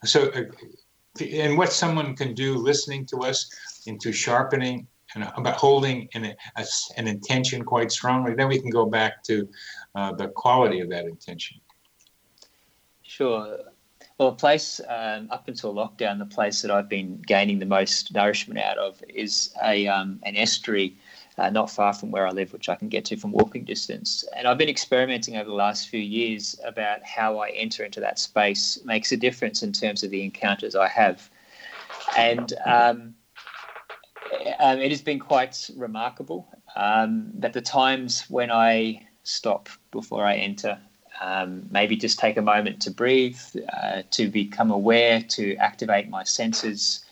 [0.05, 6.09] So, uh, and what someone can do listening to us into sharpening and about holding
[6.15, 6.65] an, a,
[6.97, 9.49] an intention quite strongly, then we can go back to
[9.95, 11.61] uh, the quality of that intention.
[13.03, 13.59] Sure.
[14.21, 18.13] Well, a place um, up until lockdown, the place that I've been gaining the most
[18.13, 20.95] nourishment out of is a um, an estuary
[21.39, 24.23] uh, not far from where I live, which I can get to from walking distance.
[24.37, 28.19] And I've been experimenting over the last few years about how I enter into that
[28.19, 31.31] space makes a difference in terms of the encounters I have.
[32.15, 33.15] And um,
[34.59, 36.47] um, it has been quite remarkable
[36.77, 40.79] um, that the times when I stop before I enter,
[41.21, 43.41] um, maybe just take a moment to breathe,
[43.73, 47.05] uh, to become aware, to activate my senses,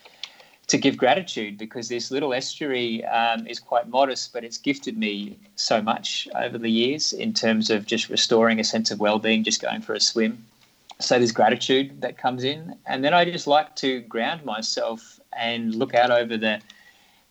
[0.67, 5.39] to give gratitude because this little estuary um, is quite modest, but it's gifted me
[5.57, 9.63] so much over the years in terms of just restoring a sense of well-being, just
[9.63, 10.45] going for a swim.
[11.01, 15.75] So there's gratitude that comes in, and then I just like to ground myself and
[15.75, 16.61] look out over the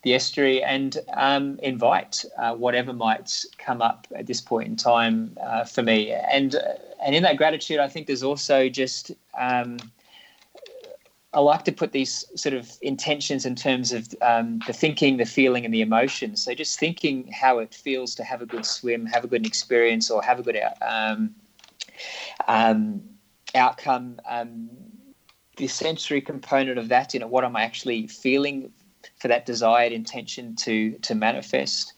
[0.07, 5.35] the estuary and um, invite uh, whatever might come up at this point in time
[5.43, 6.13] uh, for me.
[6.13, 6.61] And uh,
[7.03, 9.77] and in that gratitude, I think there's also just um,
[11.33, 15.25] I like to put these sort of intentions in terms of um, the thinking, the
[15.25, 16.41] feeling, and the emotions.
[16.41, 20.09] So just thinking how it feels to have a good swim, have a good experience,
[20.09, 21.35] or have a good um,
[22.47, 23.01] um,
[23.55, 24.21] outcome.
[24.25, 24.69] Um,
[25.57, 28.71] the sensory component of that, you know, what am I actually feeling
[29.17, 31.93] for that desired intention to to manifest,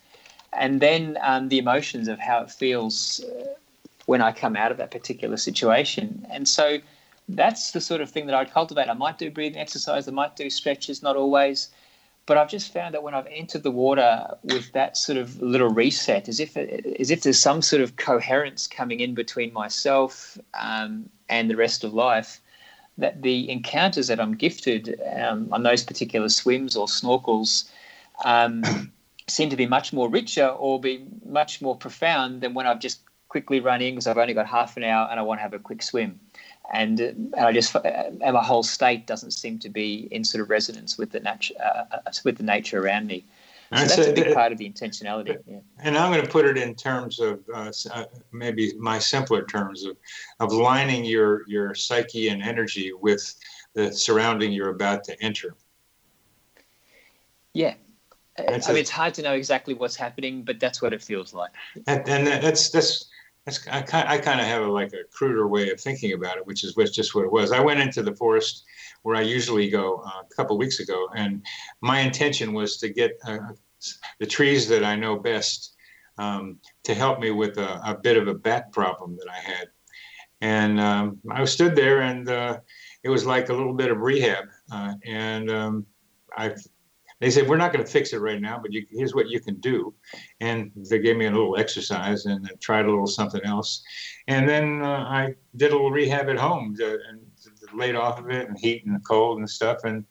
[0.53, 3.45] and then um, the emotions of how it feels uh,
[4.05, 6.25] when I come out of that particular situation.
[6.31, 6.79] And so
[7.27, 8.89] that's the sort of thing that I'd cultivate.
[8.89, 11.69] I might do breathing exercise, I might do stretches, not always.
[12.25, 15.69] But I've just found that when I've entered the water with that sort of little
[15.69, 21.09] reset, as if as if there's some sort of coherence coming in between myself um,
[21.27, 22.39] and the rest of life,
[22.99, 27.69] that the encounters that I'm gifted um, on those particular swims or snorkels
[28.25, 28.63] um,
[29.27, 33.01] seem to be much more richer or be much more profound than when I've just
[33.29, 35.53] quickly run in because I've only got half an hour and I want to have
[35.53, 36.19] a quick swim.
[36.71, 40.49] And, and I just and my whole state doesn't seem to be in sort of
[40.49, 43.25] resonance with the nature uh, uh, with the nature around me.
[43.71, 45.37] So that's a big part of the intentionality.
[45.45, 45.59] Yeah.
[45.79, 49.85] And I'm going to put it in terms of uh, uh, maybe my simpler terms
[49.85, 49.95] of,
[50.39, 53.35] of lining your, your psyche and energy with
[53.75, 55.55] the surrounding you're about to enter.
[57.53, 57.75] Yeah.
[58.37, 61.03] That's I mean, a, it's hard to know exactly what's happening, but that's what it
[61.03, 61.51] feels like.
[61.87, 63.09] And, and that's that's
[63.45, 66.37] that's I kind I kind of have a, like a cruder way of thinking about
[66.37, 67.51] it, which is just what it was.
[67.51, 68.63] I went into the forest
[69.03, 71.43] where I usually go uh, a couple weeks ago, and
[71.81, 73.37] my intention was to get uh,
[74.19, 75.75] the trees that I know best
[76.17, 79.69] um, to help me with a, a, bit of a back problem that I had.
[80.41, 82.59] And um, I stood there, and uh,
[83.03, 84.45] it was like a little bit of rehab.
[84.71, 85.85] Uh, and um,
[86.37, 86.55] I
[87.19, 89.39] they said, We're not going to fix it right now, but you, here's what you
[89.39, 89.93] can do.
[90.39, 93.83] And they gave me a little exercise and tried a little something else.
[94.27, 97.19] And then uh, I did a little rehab at home to, and
[97.73, 99.83] laid off of it and heat and cold and stuff.
[99.83, 100.05] And,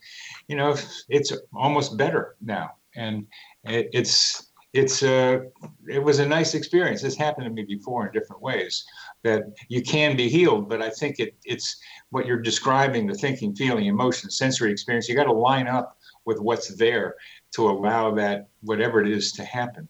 [0.49, 0.77] you know,
[1.09, 2.71] it's almost better now.
[2.97, 3.27] And
[3.65, 5.41] it, it's, it's uh,
[5.89, 7.01] it was a nice experience.
[7.01, 8.85] This happened to me before in different ways
[9.25, 11.77] that you can be healed, but I think it, it's
[12.11, 15.09] what you're describing the thinking, feeling, emotion, sensory experience.
[15.09, 15.98] You got to line up
[16.29, 17.17] with what's there
[17.57, 19.89] to allow that whatever it is to happen.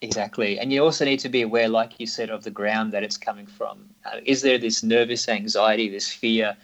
[0.00, 0.58] Exactly.
[0.58, 3.18] And you also need to be aware, like you said, of the ground that it's
[3.18, 3.90] coming from.
[4.06, 6.56] Uh, is there this nervous anxiety, this fear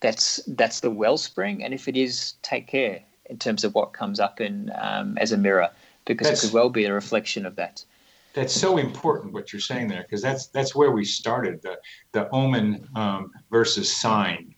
[0.00, 1.62] that's that's the wellspring?
[1.62, 5.32] And if it is, take care in terms of what comes up in um, as
[5.32, 5.68] a mirror,
[6.06, 7.84] because that's, it could well be a reflection of that.
[8.32, 11.76] That's so important what you're saying there, because that's that's where we started the
[12.12, 14.54] the omen um, versus sign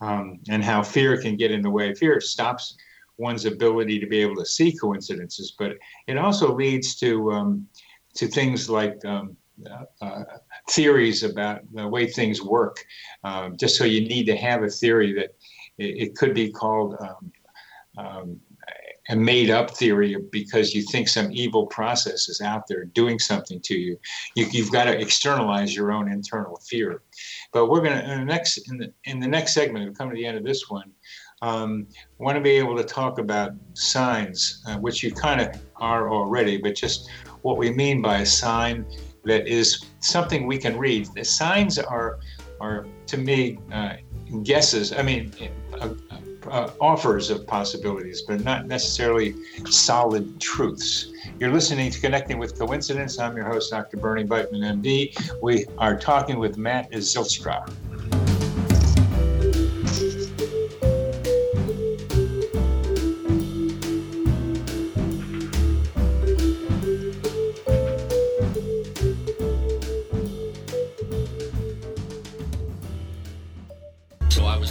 [0.00, 1.94] um, and how fear can get in the way.
[1.94, 2.76] Fear stops
[3.18, 5.72] one's ability to be able to see coincidences, but
[6.06, 7.66] it also leads to um,
[8.14, 9.36] to things like um,
[10.00, 10.24] uh,
[10.70, 12.84] theories about the way things work,
[13.24, 15.34] um, just so you need to have a theory that
[15.78, 17.32] it, it could be called um,
[17.98, 18.40] um,
[19.08, 23.60] a made up theory because you think some evil process is out there doing something
[23.60, 23.98] to you.
[24.34, 27.02] you have got to externalize your own internal fear.
[27.52, 30.10] But we're going to, in the next, in the, in the next segment, we come
[30.10, 30.90] to the end of this one.
[31.42, 31.86] Um,
[32.18, 36.56] want to be able to talk about signs, uh, which you kind of are already,
[36.56, 37.10] but just
[37.42, 38.86] what we mean by a sign
[39.24, 41.08] that is something we can read.
[41.14, 42.18] The signs are,
[42.60, 43.96] are to me, uh,
[44.42, 44.92] guesses.
[44.92, 45.32] I mean,
[46.50, 49.34] uh, offers of possibilities, but not necessarily
[49.68, 51.12] solid truths.
[51.38, 53.18] You're listening to Connecting with Coincidence.
[53.18, 53.96] I'm your host, Dr.
[53.96, 55.40] Bernie Beitman, MD.
[55.42, 58.25] We are talking with Matt Zylstra.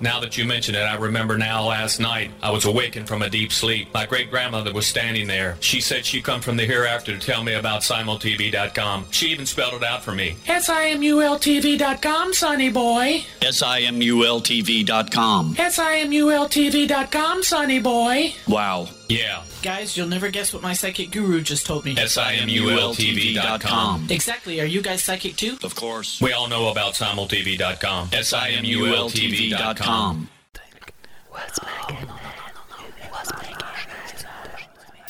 [0.00, 3.30] Now that you mention it, I remember now last night I was awakened from a
[3.30, 3.92] deep sleep.
[3.94, 5.56] My great grandmother was standing there.
[5.60, 9.06] She said she'd come from the hereafter to tell me about SimulTV.com.
[9.10, 10.36] She even spelled it out for me.
[10.46, 13.24] SIMULTV.com, sonny boy.
[13.40, 15.54] SIMULTV.com.
[15.54, 18.34] SIMULTV.com, sonny boy.
[18.48, 18.88] Wow.
[19.08, 19.42] Yeah.
[19.62, 21.94] Guys, you'll never guess what my psychic guru just told me.
[21.96, 24.06] SIMULTV.com.
[24.10, 24.60] Exactly.
[24.60, 25.56] Are you guys psychic too?
[25.64, 26.20] Of course.
[26.20, 28.08] We all know about SimulTV.com.
[28.10, 29.85] SIMULTV.com.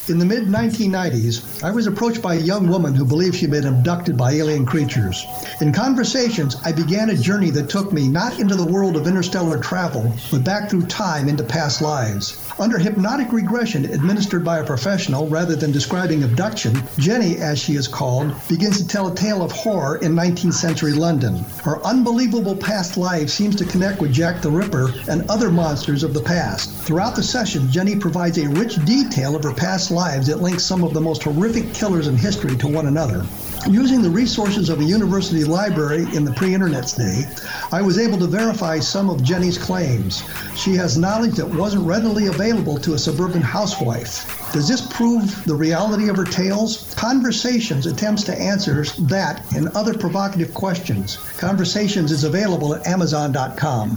[0.09, 3.67] In the mid 1990s, I was approached by a young woman who believed she'd been
[3.67, 5.25] abducted by alien creatures.
[5.63, 9.59] In conversations, I began a journey that took me not into the world of interstellar
[9.59, 12.46] travel, but back through time into past lives.
[12.59, 17.87] Under hypnotic regression administered by a professional rather than describing abduction, Jenny, as she is
[17.87, 21.45] called, begins to tell a tale of horror in 19th century London.
[21.63, 26.15] Her unbelievable past life seems to connect with Jack the Ripper and other monsters of
[26.15, 26.71] the past.
[26.71, 30.83] Throughout the session, Jenny provides a rich detail of her past lives that links some
[30.83, 33.27] of the most horrific killers in history to one another.
[33.69, 37.25] Using the resources of a university library in the pre internet day,
[37.73, 40.23] I was able to verify some of Jenny's claims.
[40.55, 44.53] She has knowledge that wasn't readily available to a suburban housewife.
[44.53, 46.95] Does this prove the reality of her tales?
[46.95, 51.17] Conversations attempts to answer that and other provocative questions.
[51.37, 53.97] Conversations is available at Amazon.com.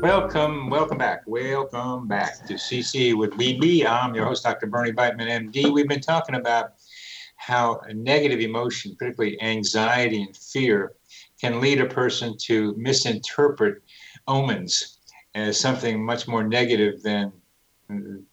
[0.00, 1.22] Welcome, welcome back.
[1.26, 3.84] Welcome back to CC with BB.
[3.84, 4.68] I'm your host, Dr.
[4.68, 5.72] Bernie Beitman, MD.
[5.72, 6.74] We've been talking about
[7.34, 10.92] how negative emotion, particularly anxiety and fear,
[11.40, 13.82] can lead a person to misinterpret
[14.28, 15.00] omens
[15.34, 17.32] as something much more negative than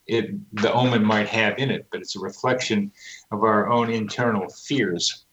[0.05, 2.91] it, the omen might have in it, but it's a reflection
[3.32, 5.26] of our own internal fears.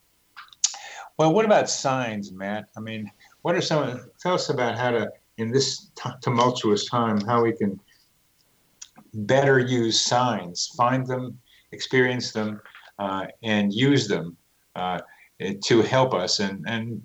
[1.18, 2.70] Well, what about signs, Matt?
[2.74, 3.10] I mean,
[3.42, 4.10] what are some?
[4.18, 5.10] Tell us about how to
[5.42, 7.78] in this t- tumultuous time how we can
[9.12, 11.38] better use signs, find them,
[11.72, 12.60] experience them,
[12.98, 14.36] uh, and use them
[14.76, 15.00] uh,
[15.64, 17.04] to help us, and and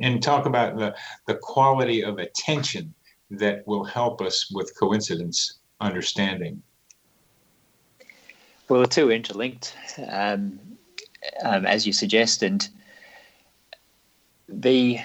[0.00, 0.94] and talk about the
[1.26, 2.94] the quality of attention
[3.30, 6.62] that will help us with coincidence understanding.
[8.68, 9.74] Well, the two are interlinked,
[10.08, 10.60] um,
[11.42, 12.68] um, as you suggest, and
[14.48, 15.00] the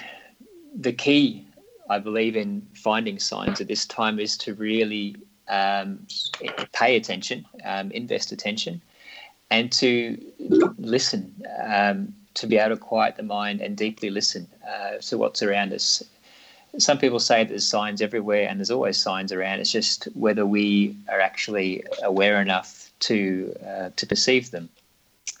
[0.74, 1.45] the key,
[1.88, 5.16] I believe, in finding signs at this time is to really
[5.48, 6.06] um,
[6.72, 8.82] pay attention, um, invest attention,
[9.50, 10.18] and to
[10.78, 11.32] listen,
[11.64, 15.72] um, to be able to quiet the mind and deeply listen uh, to what's around
[15.72, 16.02] us.
[16.78, 19.60] Some people say there's signs everywhere, and there's always signs around.
[19.60, 24.68] It's just whether we are actually aware enough to uh, to perceive them.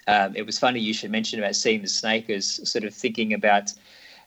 [0.08, 3.34] Um, it was funny you should mention about seeing the snake as sort of thinking
[3.34, 3.72] about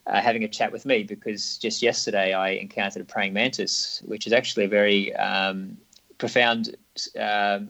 [0.09, 4.25] uh, having a chat with me because just yesterday I encountered a praying mantis, which
[4.25, 5.77] is actually a very um,
[6.17, 6.75] profound
[7.19, 7.69] um,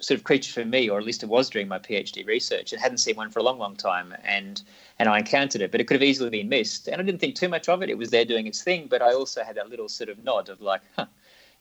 [0.00, 2.74] sort of creature for me, or at least it was during my PhD research.
[2.74, 4.62] I hadn't seen one for a long, long time, and
[4.98, 6.88] and I encountered it, but it could have easily been missed.
[6.88, 7.88] And I didn't think too much of it.
[7.88, 10.50] It was there doing its thing, but I also had that little sort of nod
[10.50, 11.06] of like, huh,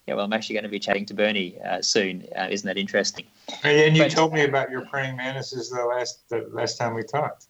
[0.07, 2.27] yeah, well, I'm actually going to be chatting to Bernie uh, soon.
[2.35, 3.25] Uh, isn't that interesting?
[3.63, 7.03] And you but, told me about your praying mantises the last the last time we
[7.03, 7.47] talked.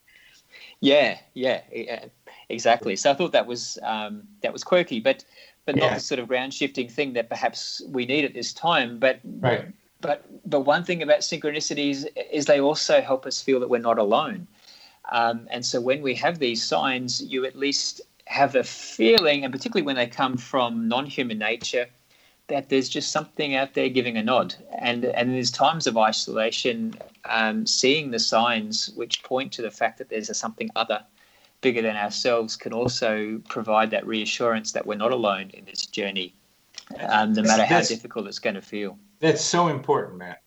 [0.81, 1.61] Yeah, yeah,
[2.51, 2.95] exactly.
[2.95, 5.25] So I thought that was um, that was quirky, but
[5.65, 5.87] but yeah.
[5.87, 8.99] not the sort of ground shifting thing that perhaps we need at this time.
[8.99, 9.65] But right.
[10.01, 13.97] but but one thing about synchronicities is they also help us feel that we're not
[13.97, 14.47] alone.
[15.11, 19.51] Um, and so when we have these signs, you at least have a feeling, and
[19.51, 21.87] particularly when they come from non-human nature,
[22.47, 24.55] that there's just something out there giving a nod.
[24.77, 26.95] And and there's times of isolation,
[27.25, 31.03] um, seeing the signs which point to the fact that there's a something other
[31.61, 36.35] bigger than ourselves can also provide that reassurance that we're not alone in this journey,
[37.07, 38.97] um, no matter how difficult it's going to feel.
[39.19, 40.41] That's so important, Matt.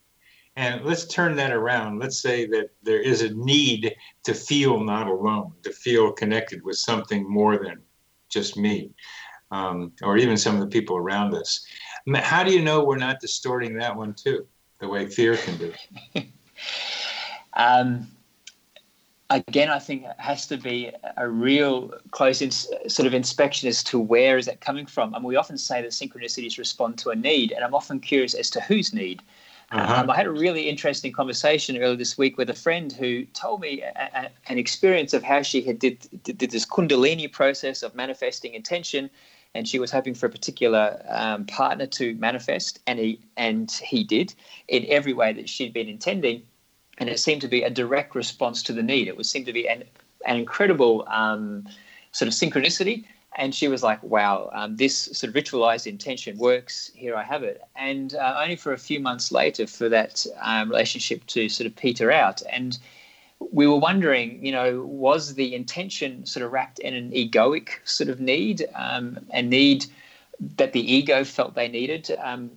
[0.56, 1.98] And let's turn that around.
[1.98, 3.94] Let's say that there is a need
[4.24, 7.82] to feel not alone, to feel connected with something more than
[8.28, 8.90] just me,
[9.50, 11.64] um, or even some of the people around us.
[12.14, 14.46] How do you know we're not distorting that one too,
[14.78, 15.72] the way fear can do?
[17.54, 18.06] um,
[19.30, 23.82] again, I think it has to be a real close in, sort of inspection as
[23.84, 25.14] to where is that coming from.
[25.14, 28.50] And we often say that synchronicities respond to a need, and I'm often curious as
[28.50, 29.22] to whose need.
[29.72, 30.02] Uh-huh.
[30.02, 33.60] Um, I had a really interesting conversation earlier this week with a friend who told
[33.60, 37.82] me a, a, an experience of how she had did, did, did, this Kundalini process
[37.82, 39.08] of manifesting intention,
[39.54, 44.04] and she was hoping for a particular um, partner to manifest, and he and he
[44.04, 44.34] did
[44.68, 46.42] in every way that she'd been intending
[46.98, 49.08] and it seemed to be a direct response to the need.
[49.08, 49.84] It was seemed to be an,
[50.26, 51.68] an incredible um,
[52.12, 53.04] sort of synchronicity.
[53.36, 56.92] And she was like, "Wow, um, this sort of ritualized intention works.
[56.94, 60.68] Here I have it." And uh, only for a few months later, for that um,
[60.70, 62.78] relationship to sort of peter out, and
[63.52, 68.08] we were wondering, you know, was the intention sort of wrapped in an egoic sort
[68.08, 69.86] of need, um, a need
[70.56, 72.50] that the ego felt they needed, um,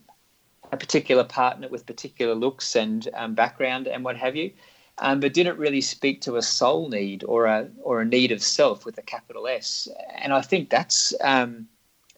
[0.72, 4.52] a particular partner with particular looks and um, background and what have you,
[5.00, 8.42] um, but didn't really speak to a soul need or a or a need of
[8.42, 9.88] self with a capital S.
[10.16, 11.68] And I think that's um,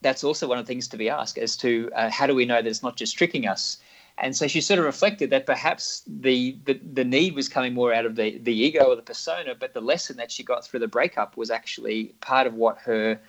[0.02, 2.45] that's also one of the things to be asked as to uh, how do we
[2.45, 3.78] know that it's not just tricking us.
[4.22, 7.93] And so she sort of reflected that perhaps the, the, the need was coming more
[7.93, 10.82] out of the, the ego or the persona, but the lesson that she got through
[10.82, 13.20] the breakup was actually part of what her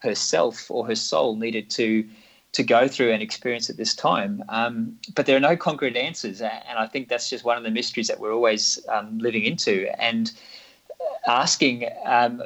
[0.00, 2.08] herself or her soul needed to
[2.52, 4.42] to go through and experience at this time.
[4.48, 7.70] Um, but there are no concrete answers, and I think that's just one of the
[7.70, 10.30] mysteries that we're always um, living into and
[11.26, 11.88] asking.
[12.04, 12.42] Um,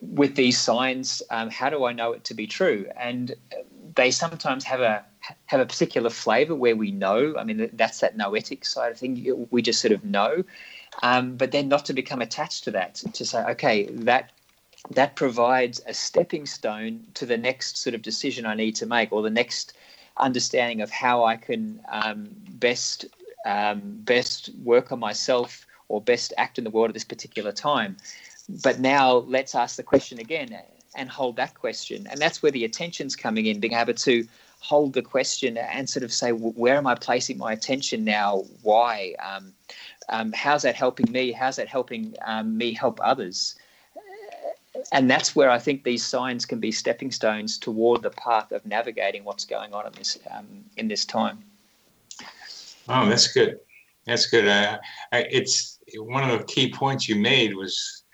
[0.00, 2.86] with these signs, um, how do I know it to be true?
[2.96, 3.34] And
[3.94, 5.04] they sometimes have a
[5.46, 7.34] have a particular flavour where we know.
[7.36, 9.46] I mean, that's that noetic side of thing.
[9.50, 10.44] We just sort of know,
[11.02, 12.94] um, but then not to become attached to that.
[13.12, 14.32] To say, okay, that
[14.90, 19.12] that provides a stepping stone to the next sort of decision I need to make
[19.12, 19.74] or the next
[20.16, 23.06] understanding of how I can um, best
[23.46, 27.96] um, best work on myself or best act in the world at this particular time.
[28.62, 30.58] But now let's ask the question again
[30.96, 32.06] and hold that question.
[32.10, 34.26] And that's where the attention's coming in, being able to
[34.60, 38.44] hold the question and sort of say, where am I placing my attention now?
[38.62, 39.14] Why?
[39.24, 39.52] Um,
[40.08, 41.32] um, how's that helping me?
[41.32, 43.54] How's that helping um, me help others?
[44.92, 48.64] And that's where I think these signs can be stepping stones toward the path of
[48.66, 51.44] navigating what's going on in this um, in this time.
[52.88, 53.60] Oh, that's good.
[54.06, 54.48] That's good.
[54.48, 54.78] Uh,
[55.12, 58.04] it's one of the key points you made was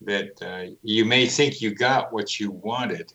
[0.00, 3.12] that uh, you may think you got what you wanted,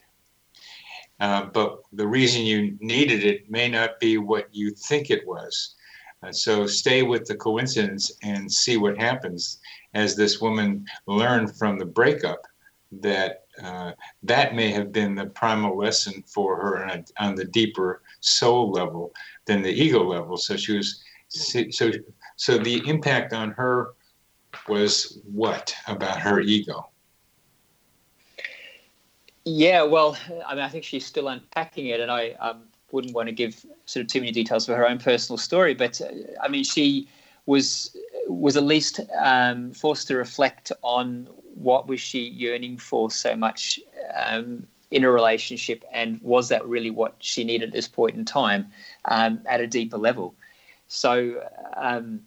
[1.20, 5.76] uh, but the reason you needed it may not be what you think it was.
[6.24, 9.60] Uh, so stay with the coincidence and see what happens
[9.94, 12.46] as this woman learned from the breakup
[12.92, 13.92] that uh,
[14.24, 19.14] that may have been the primal lesson for her on, on, the deeper soul level
[19.46, 20.38] than the ego level.
[20.38, 21.92] So she was so
[22.36, 23.94] So the impact on her
[24.68, 26.90] was what about her ego?
[29.46, 33.28] Yeah, well, I mean, I think she's still unpacking it, and I um, wouldn't want
[33.28, 35.74] to give sort of too many details for her own personal story.
[35.74, 36.08] But uh,
[36.42, 37.08] I mean, she
[37.46, 37.96] was
[38.28, 41.28] was at least um, forced to reflect on
[41.62, 43.80] what was she yearning for so much
[44.16, 48.26] um, in a relationship, and was that really what she needed at this point in
[48.26, 48.68] time
[49.06, 50.36] um, at a deeper level?
[50.88, 51.42] So
[51.78, 52.22] um,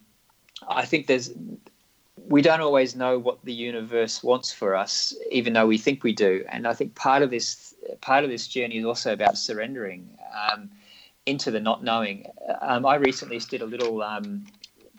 [0.67, 1.31] I think there's
[2.27, 6.13] we don't always know what the universe wants for us, even though we think we
[6.13, 6.43] do.
[6.49, 10.69] And I think part of this part of this journey is also about surrendering um,
[11.25, 12.25] into the not knowing.
[12.61, 14.45] Um, I recently did a little um,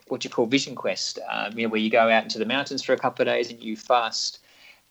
[0.08, 2.82] what you call vision quest, um, you know, where you go out into the mountains
[2.82, 4.40] for a couple of days and you fast.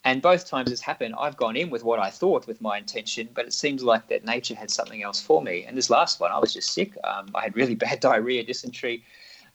[0.04, 3.30] And both times it's happened, I've gone in with what I thought with my intention,
[3.34, 5.64] but it seems like that nature had something else for me.
[5.64, 6.96] And this last one, I was just sick.
[7.04, 9.04] Um, I had really bad diarrhea, dysentery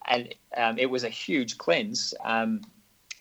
[0.06, 2.14] and um, it was a huge cleanse.
[2.24, 2.62] Um,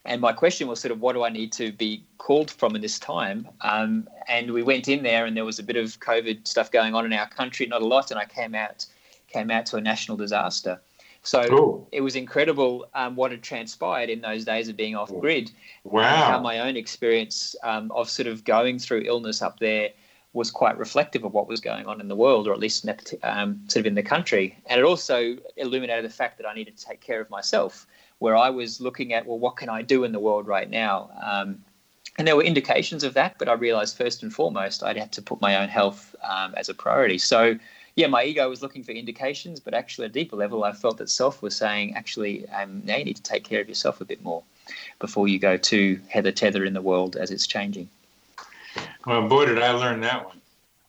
[0.06, 2.82] and my question was sort of, what do I need to be called from in
[2.82, 3.48] this time?
[3.62, 6.96] Um, and we went in there, and there was a bit of COVID stuff going
[6.96, 8.86] on in our country, not a lot, and I came out
[9.28, 10.82] came out to a national disaster.
[11.24, 11.88] So Ooh.
[11.91, 15.51] it was incredible um, what had transpired in those days of being off grid.
[15.84, 16.15] Wow!
[16.15, 19.89] how my own experience um, of sort of going through illness up there
[20.34, 22.95] was quite reflective of what was going on in the world, or at least in
[23.24, 24.57] um, sort of in the country.
[24.67, 27.88] And it also illuminated the fact that I needed to take care of myself,
[28.20, 31.09] where I was looking at, well, what can I do in the world right now?
[31.22, 31.63] Um,
[32.17, 35.22] and there were indications of that, but I realized first and foremost I'd have to
[35.22, 37.17] put my own health um, as a priority.
[37.17, 37.57] So,
[38.00, 40.97] yeah, my ego was looking for indications, but actually, at a deeper level, I felt
[41.00, 44.06] that self was saying, actually, um, now you need to take care of yourself a
[44.06, 44.41] bit more
[45.00, 47.89] before you go to heather tether in the world as it's changing.
[49.06, 50.41] Well, boy, did I learn that one.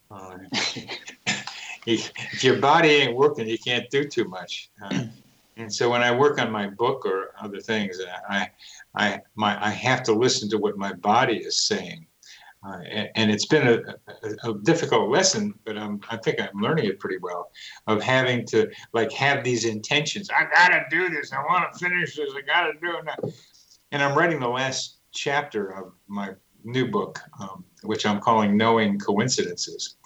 [0.09, 0.39] Uh,
[1.87, 4.71] if your body ain't working, you can't do too much.
[4.81, 5.07] Uh,
[5.57, 7.99] and so when I work on my book or other things,
[8.29, 8.51] I,
[8.95, 12.07] I, my, I have to listen to what my body is saying.
[12.63, 13.79] Uh, and, and, it's been a,
[14.23, 17.51] a, a, difficult lesson, but I'm, I think I'm learning it pretty well.
[17.87, 20.29] Of having to like have these intentions.
[20.29, 21.33] I gotta do this.
[21.33, 22.31] I want to finish this.
[22.37, 23.35] I gotta do it.
[23.93, 28.99] And I'm writing the last chapter of my new book, um, which I'm calling "Knowing
[28.99, 29.97] Coincidences,"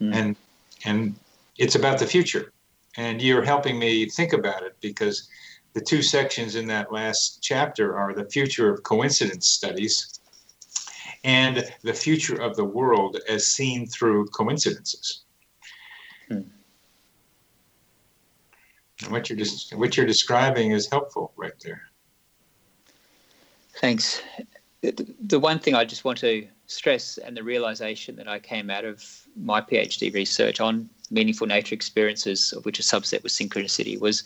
[0.00, 0.14] mm.
[0.14, 0.36] and
[0.84, 1.16] and
[1.58, 2.52] it's about the future.
[2.98, 5.28] And you're helping me think about it because
[5.72, 10.19] the two sections in that last chapter are the future of coincidence studies
[11.24, 15.24] and the future of the world as seen through coincidences.
[16.28, 16.42] Hmm.
[19.02, 21.82] And what you're just what you're describing is helpful right there.
[23.76, 24.22] Thanks
[24.82, 28.84] the one thing I just want to stress and the realization that I came out
[28.84, 29.04] of
[29.36, 34.24] my PhD research on meaningful nature experiences, of which a subset was synchronicity, was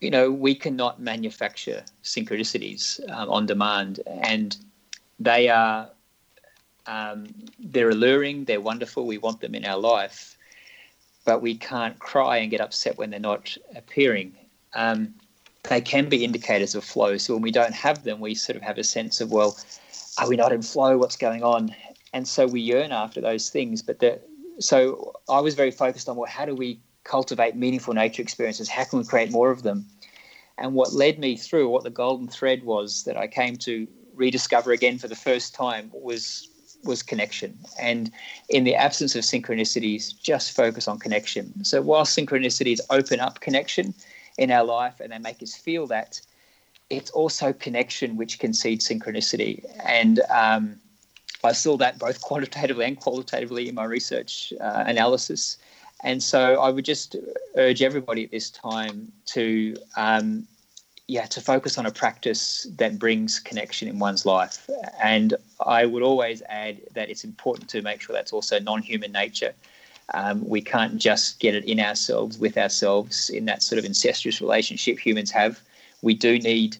[0.00, 4.58] you know, we cannot manufacture synchronicities um, on demand, and
[5.18, 5.90] they are
[6.86, 7.26] um,
[7.58, 10.36] they're alluring, they're wonderful, we want them in our life,
[11.24, 14.36] but we can't cry and get upset when they're not appearing.
[14.74, 15.14] Um,
[15.64, 17.16] they can be indicators of flow.
[17.16, 19.58] So when we don't have them, we sort of have a sense of, well,
[20.18, 20.96] are we not in flow?
[20.96, 21.74] What's going on?
[22.12, 23.82] And so we yearn after those things.
[23.82, 24.20] But the,
[24.60, 28.68] so I was very focused on, well, how do we cultivate meaningful nature experiences?
[28.68, 29.86] How can we create more of them?
[30.58, 33.86] And what led me through, what the golden thread was that I came to
[34.16, 36.48] rediscover again for the first time was
[36.84, 37.58] was connection.
[37.80, 38.12] And
[38.48, 41.64] in the absence of synchronicities, just focus on connection.
[41.64, 43.92] So while synchronicities open up connection,
[44.38, 46.20] in our life and they make us feel that,
[46.88, 49.64] it's also connection which concedes synchronicity.
[49.84, 50.76] And um,
[51.42, 55.58] I saw that both quantitatively and qualitatively in my research uh, analysis.
[56.04, 57.16] And so I would just
[57.56, 60.46] urge everybody at this time to, um,
[61.08, 64.68] yeah, to focus on a practice that brings connection in one's life.
[65.02, 65.34] And
[65.64, 69.54] I would always add that it's important to make sure that's also non-human nature.
[70.14, 74.40] Um, we can't just get it in ourselves, with ourselves, in that sort of incestuous
[74.40, 75.60] relationship humans have.
[76.02, 76.76] We do need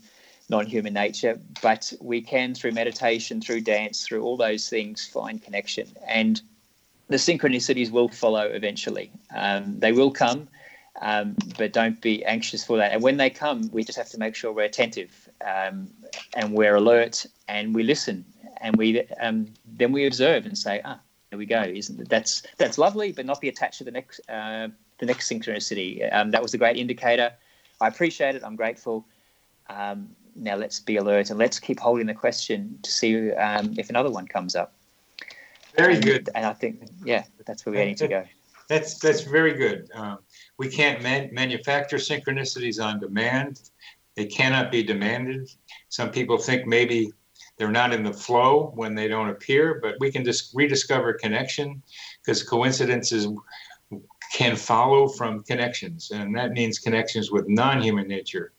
[0.49, 5.43] non human nature, but we can, through meditation, through dance, through all those things, find
[5.43, 5.89] connection.
[6.07, 6.41] And
[7.09, 9.11] the synchronicities will follow eventually.
[9.35, 10.49] Um, they will come,
[11.01, 12.93] um, but don't be anxious for that.
[12.93, 15.89] And when they come, we just have to make sure we're attentive um,
[16.35, 18.25] and we're alert and we listen
[18.61, 20.99] and we um, then we observe and say, ah,
[21.31, 21.63] there we go.
[21.63, 24.69] Isn't that's that's lovely, but not be attached to the next uh,
[24.99, 26.09] the next synchronicity.
[26.15, 27.33] Um, that was a great indicator.
[27.81, 28.43] I appreciate it.
[28.45, 29.07] I'm grateful.
[29.69, 33.91] Um, now let's be alert and let's keep holding the question to see um, if
[33.91, 34.75] another one comes up.
[35.77, 36.31] Very and, good.
[36.35, 38.25] And I think, yeah, that's where we need to go.
[38.69, 39.89] That's that's very good.
[39.95, 40.19] Um,
[40.59, 43.71] we can't man- manufacture synchronicities on demand.
[44.17, 45.51] They cannot be demanded.
[45.89, 47.13] Some people think maybe
[47.57, 51.83] they're not in the flow when they don't appear, but we can just rediscover connection
[52.25, 53.29] because coincidences
[54.33, 58.53] can follow from connections, and that means connections with non-human nature,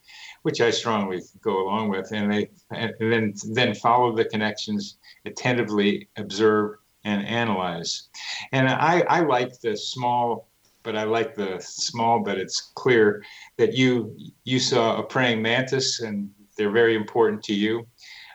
[0.44, 6.08] which I strongly go along with, and they and then then follow the connections, attentively
[6.16, 8.10] observe and analyze.
[8.52, 10.50] And I, I like the small,
[10.84, 13.24] but I like the small, but it's clear
[13.58, 17.88] that you you saw a praying mantis, and they're very important to you.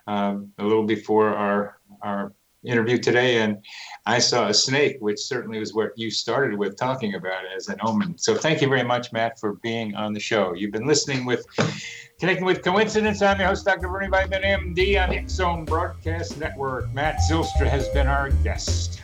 [0.07, 2.33] Um, a little before our our
[2.65, 3.59] interview today, and
[4.07, 7.79] I saw a snake, which certainly was what you started with talking about as an
[7.83, 8.19] omen.
[8.19, 10.55] So thank you very much, Matt, for being on the show.
[10.55, 11.45] You've been listening with
[12.23, 13.21] Connecting with Coincidence.
[13.21, 13.89] I'm your host, Dr.
[13.89, 16.89] Bernie Beitman, MD on the Zone Broadcast Network.
[16.95, 19.03] Matt Zylstra has been our guest.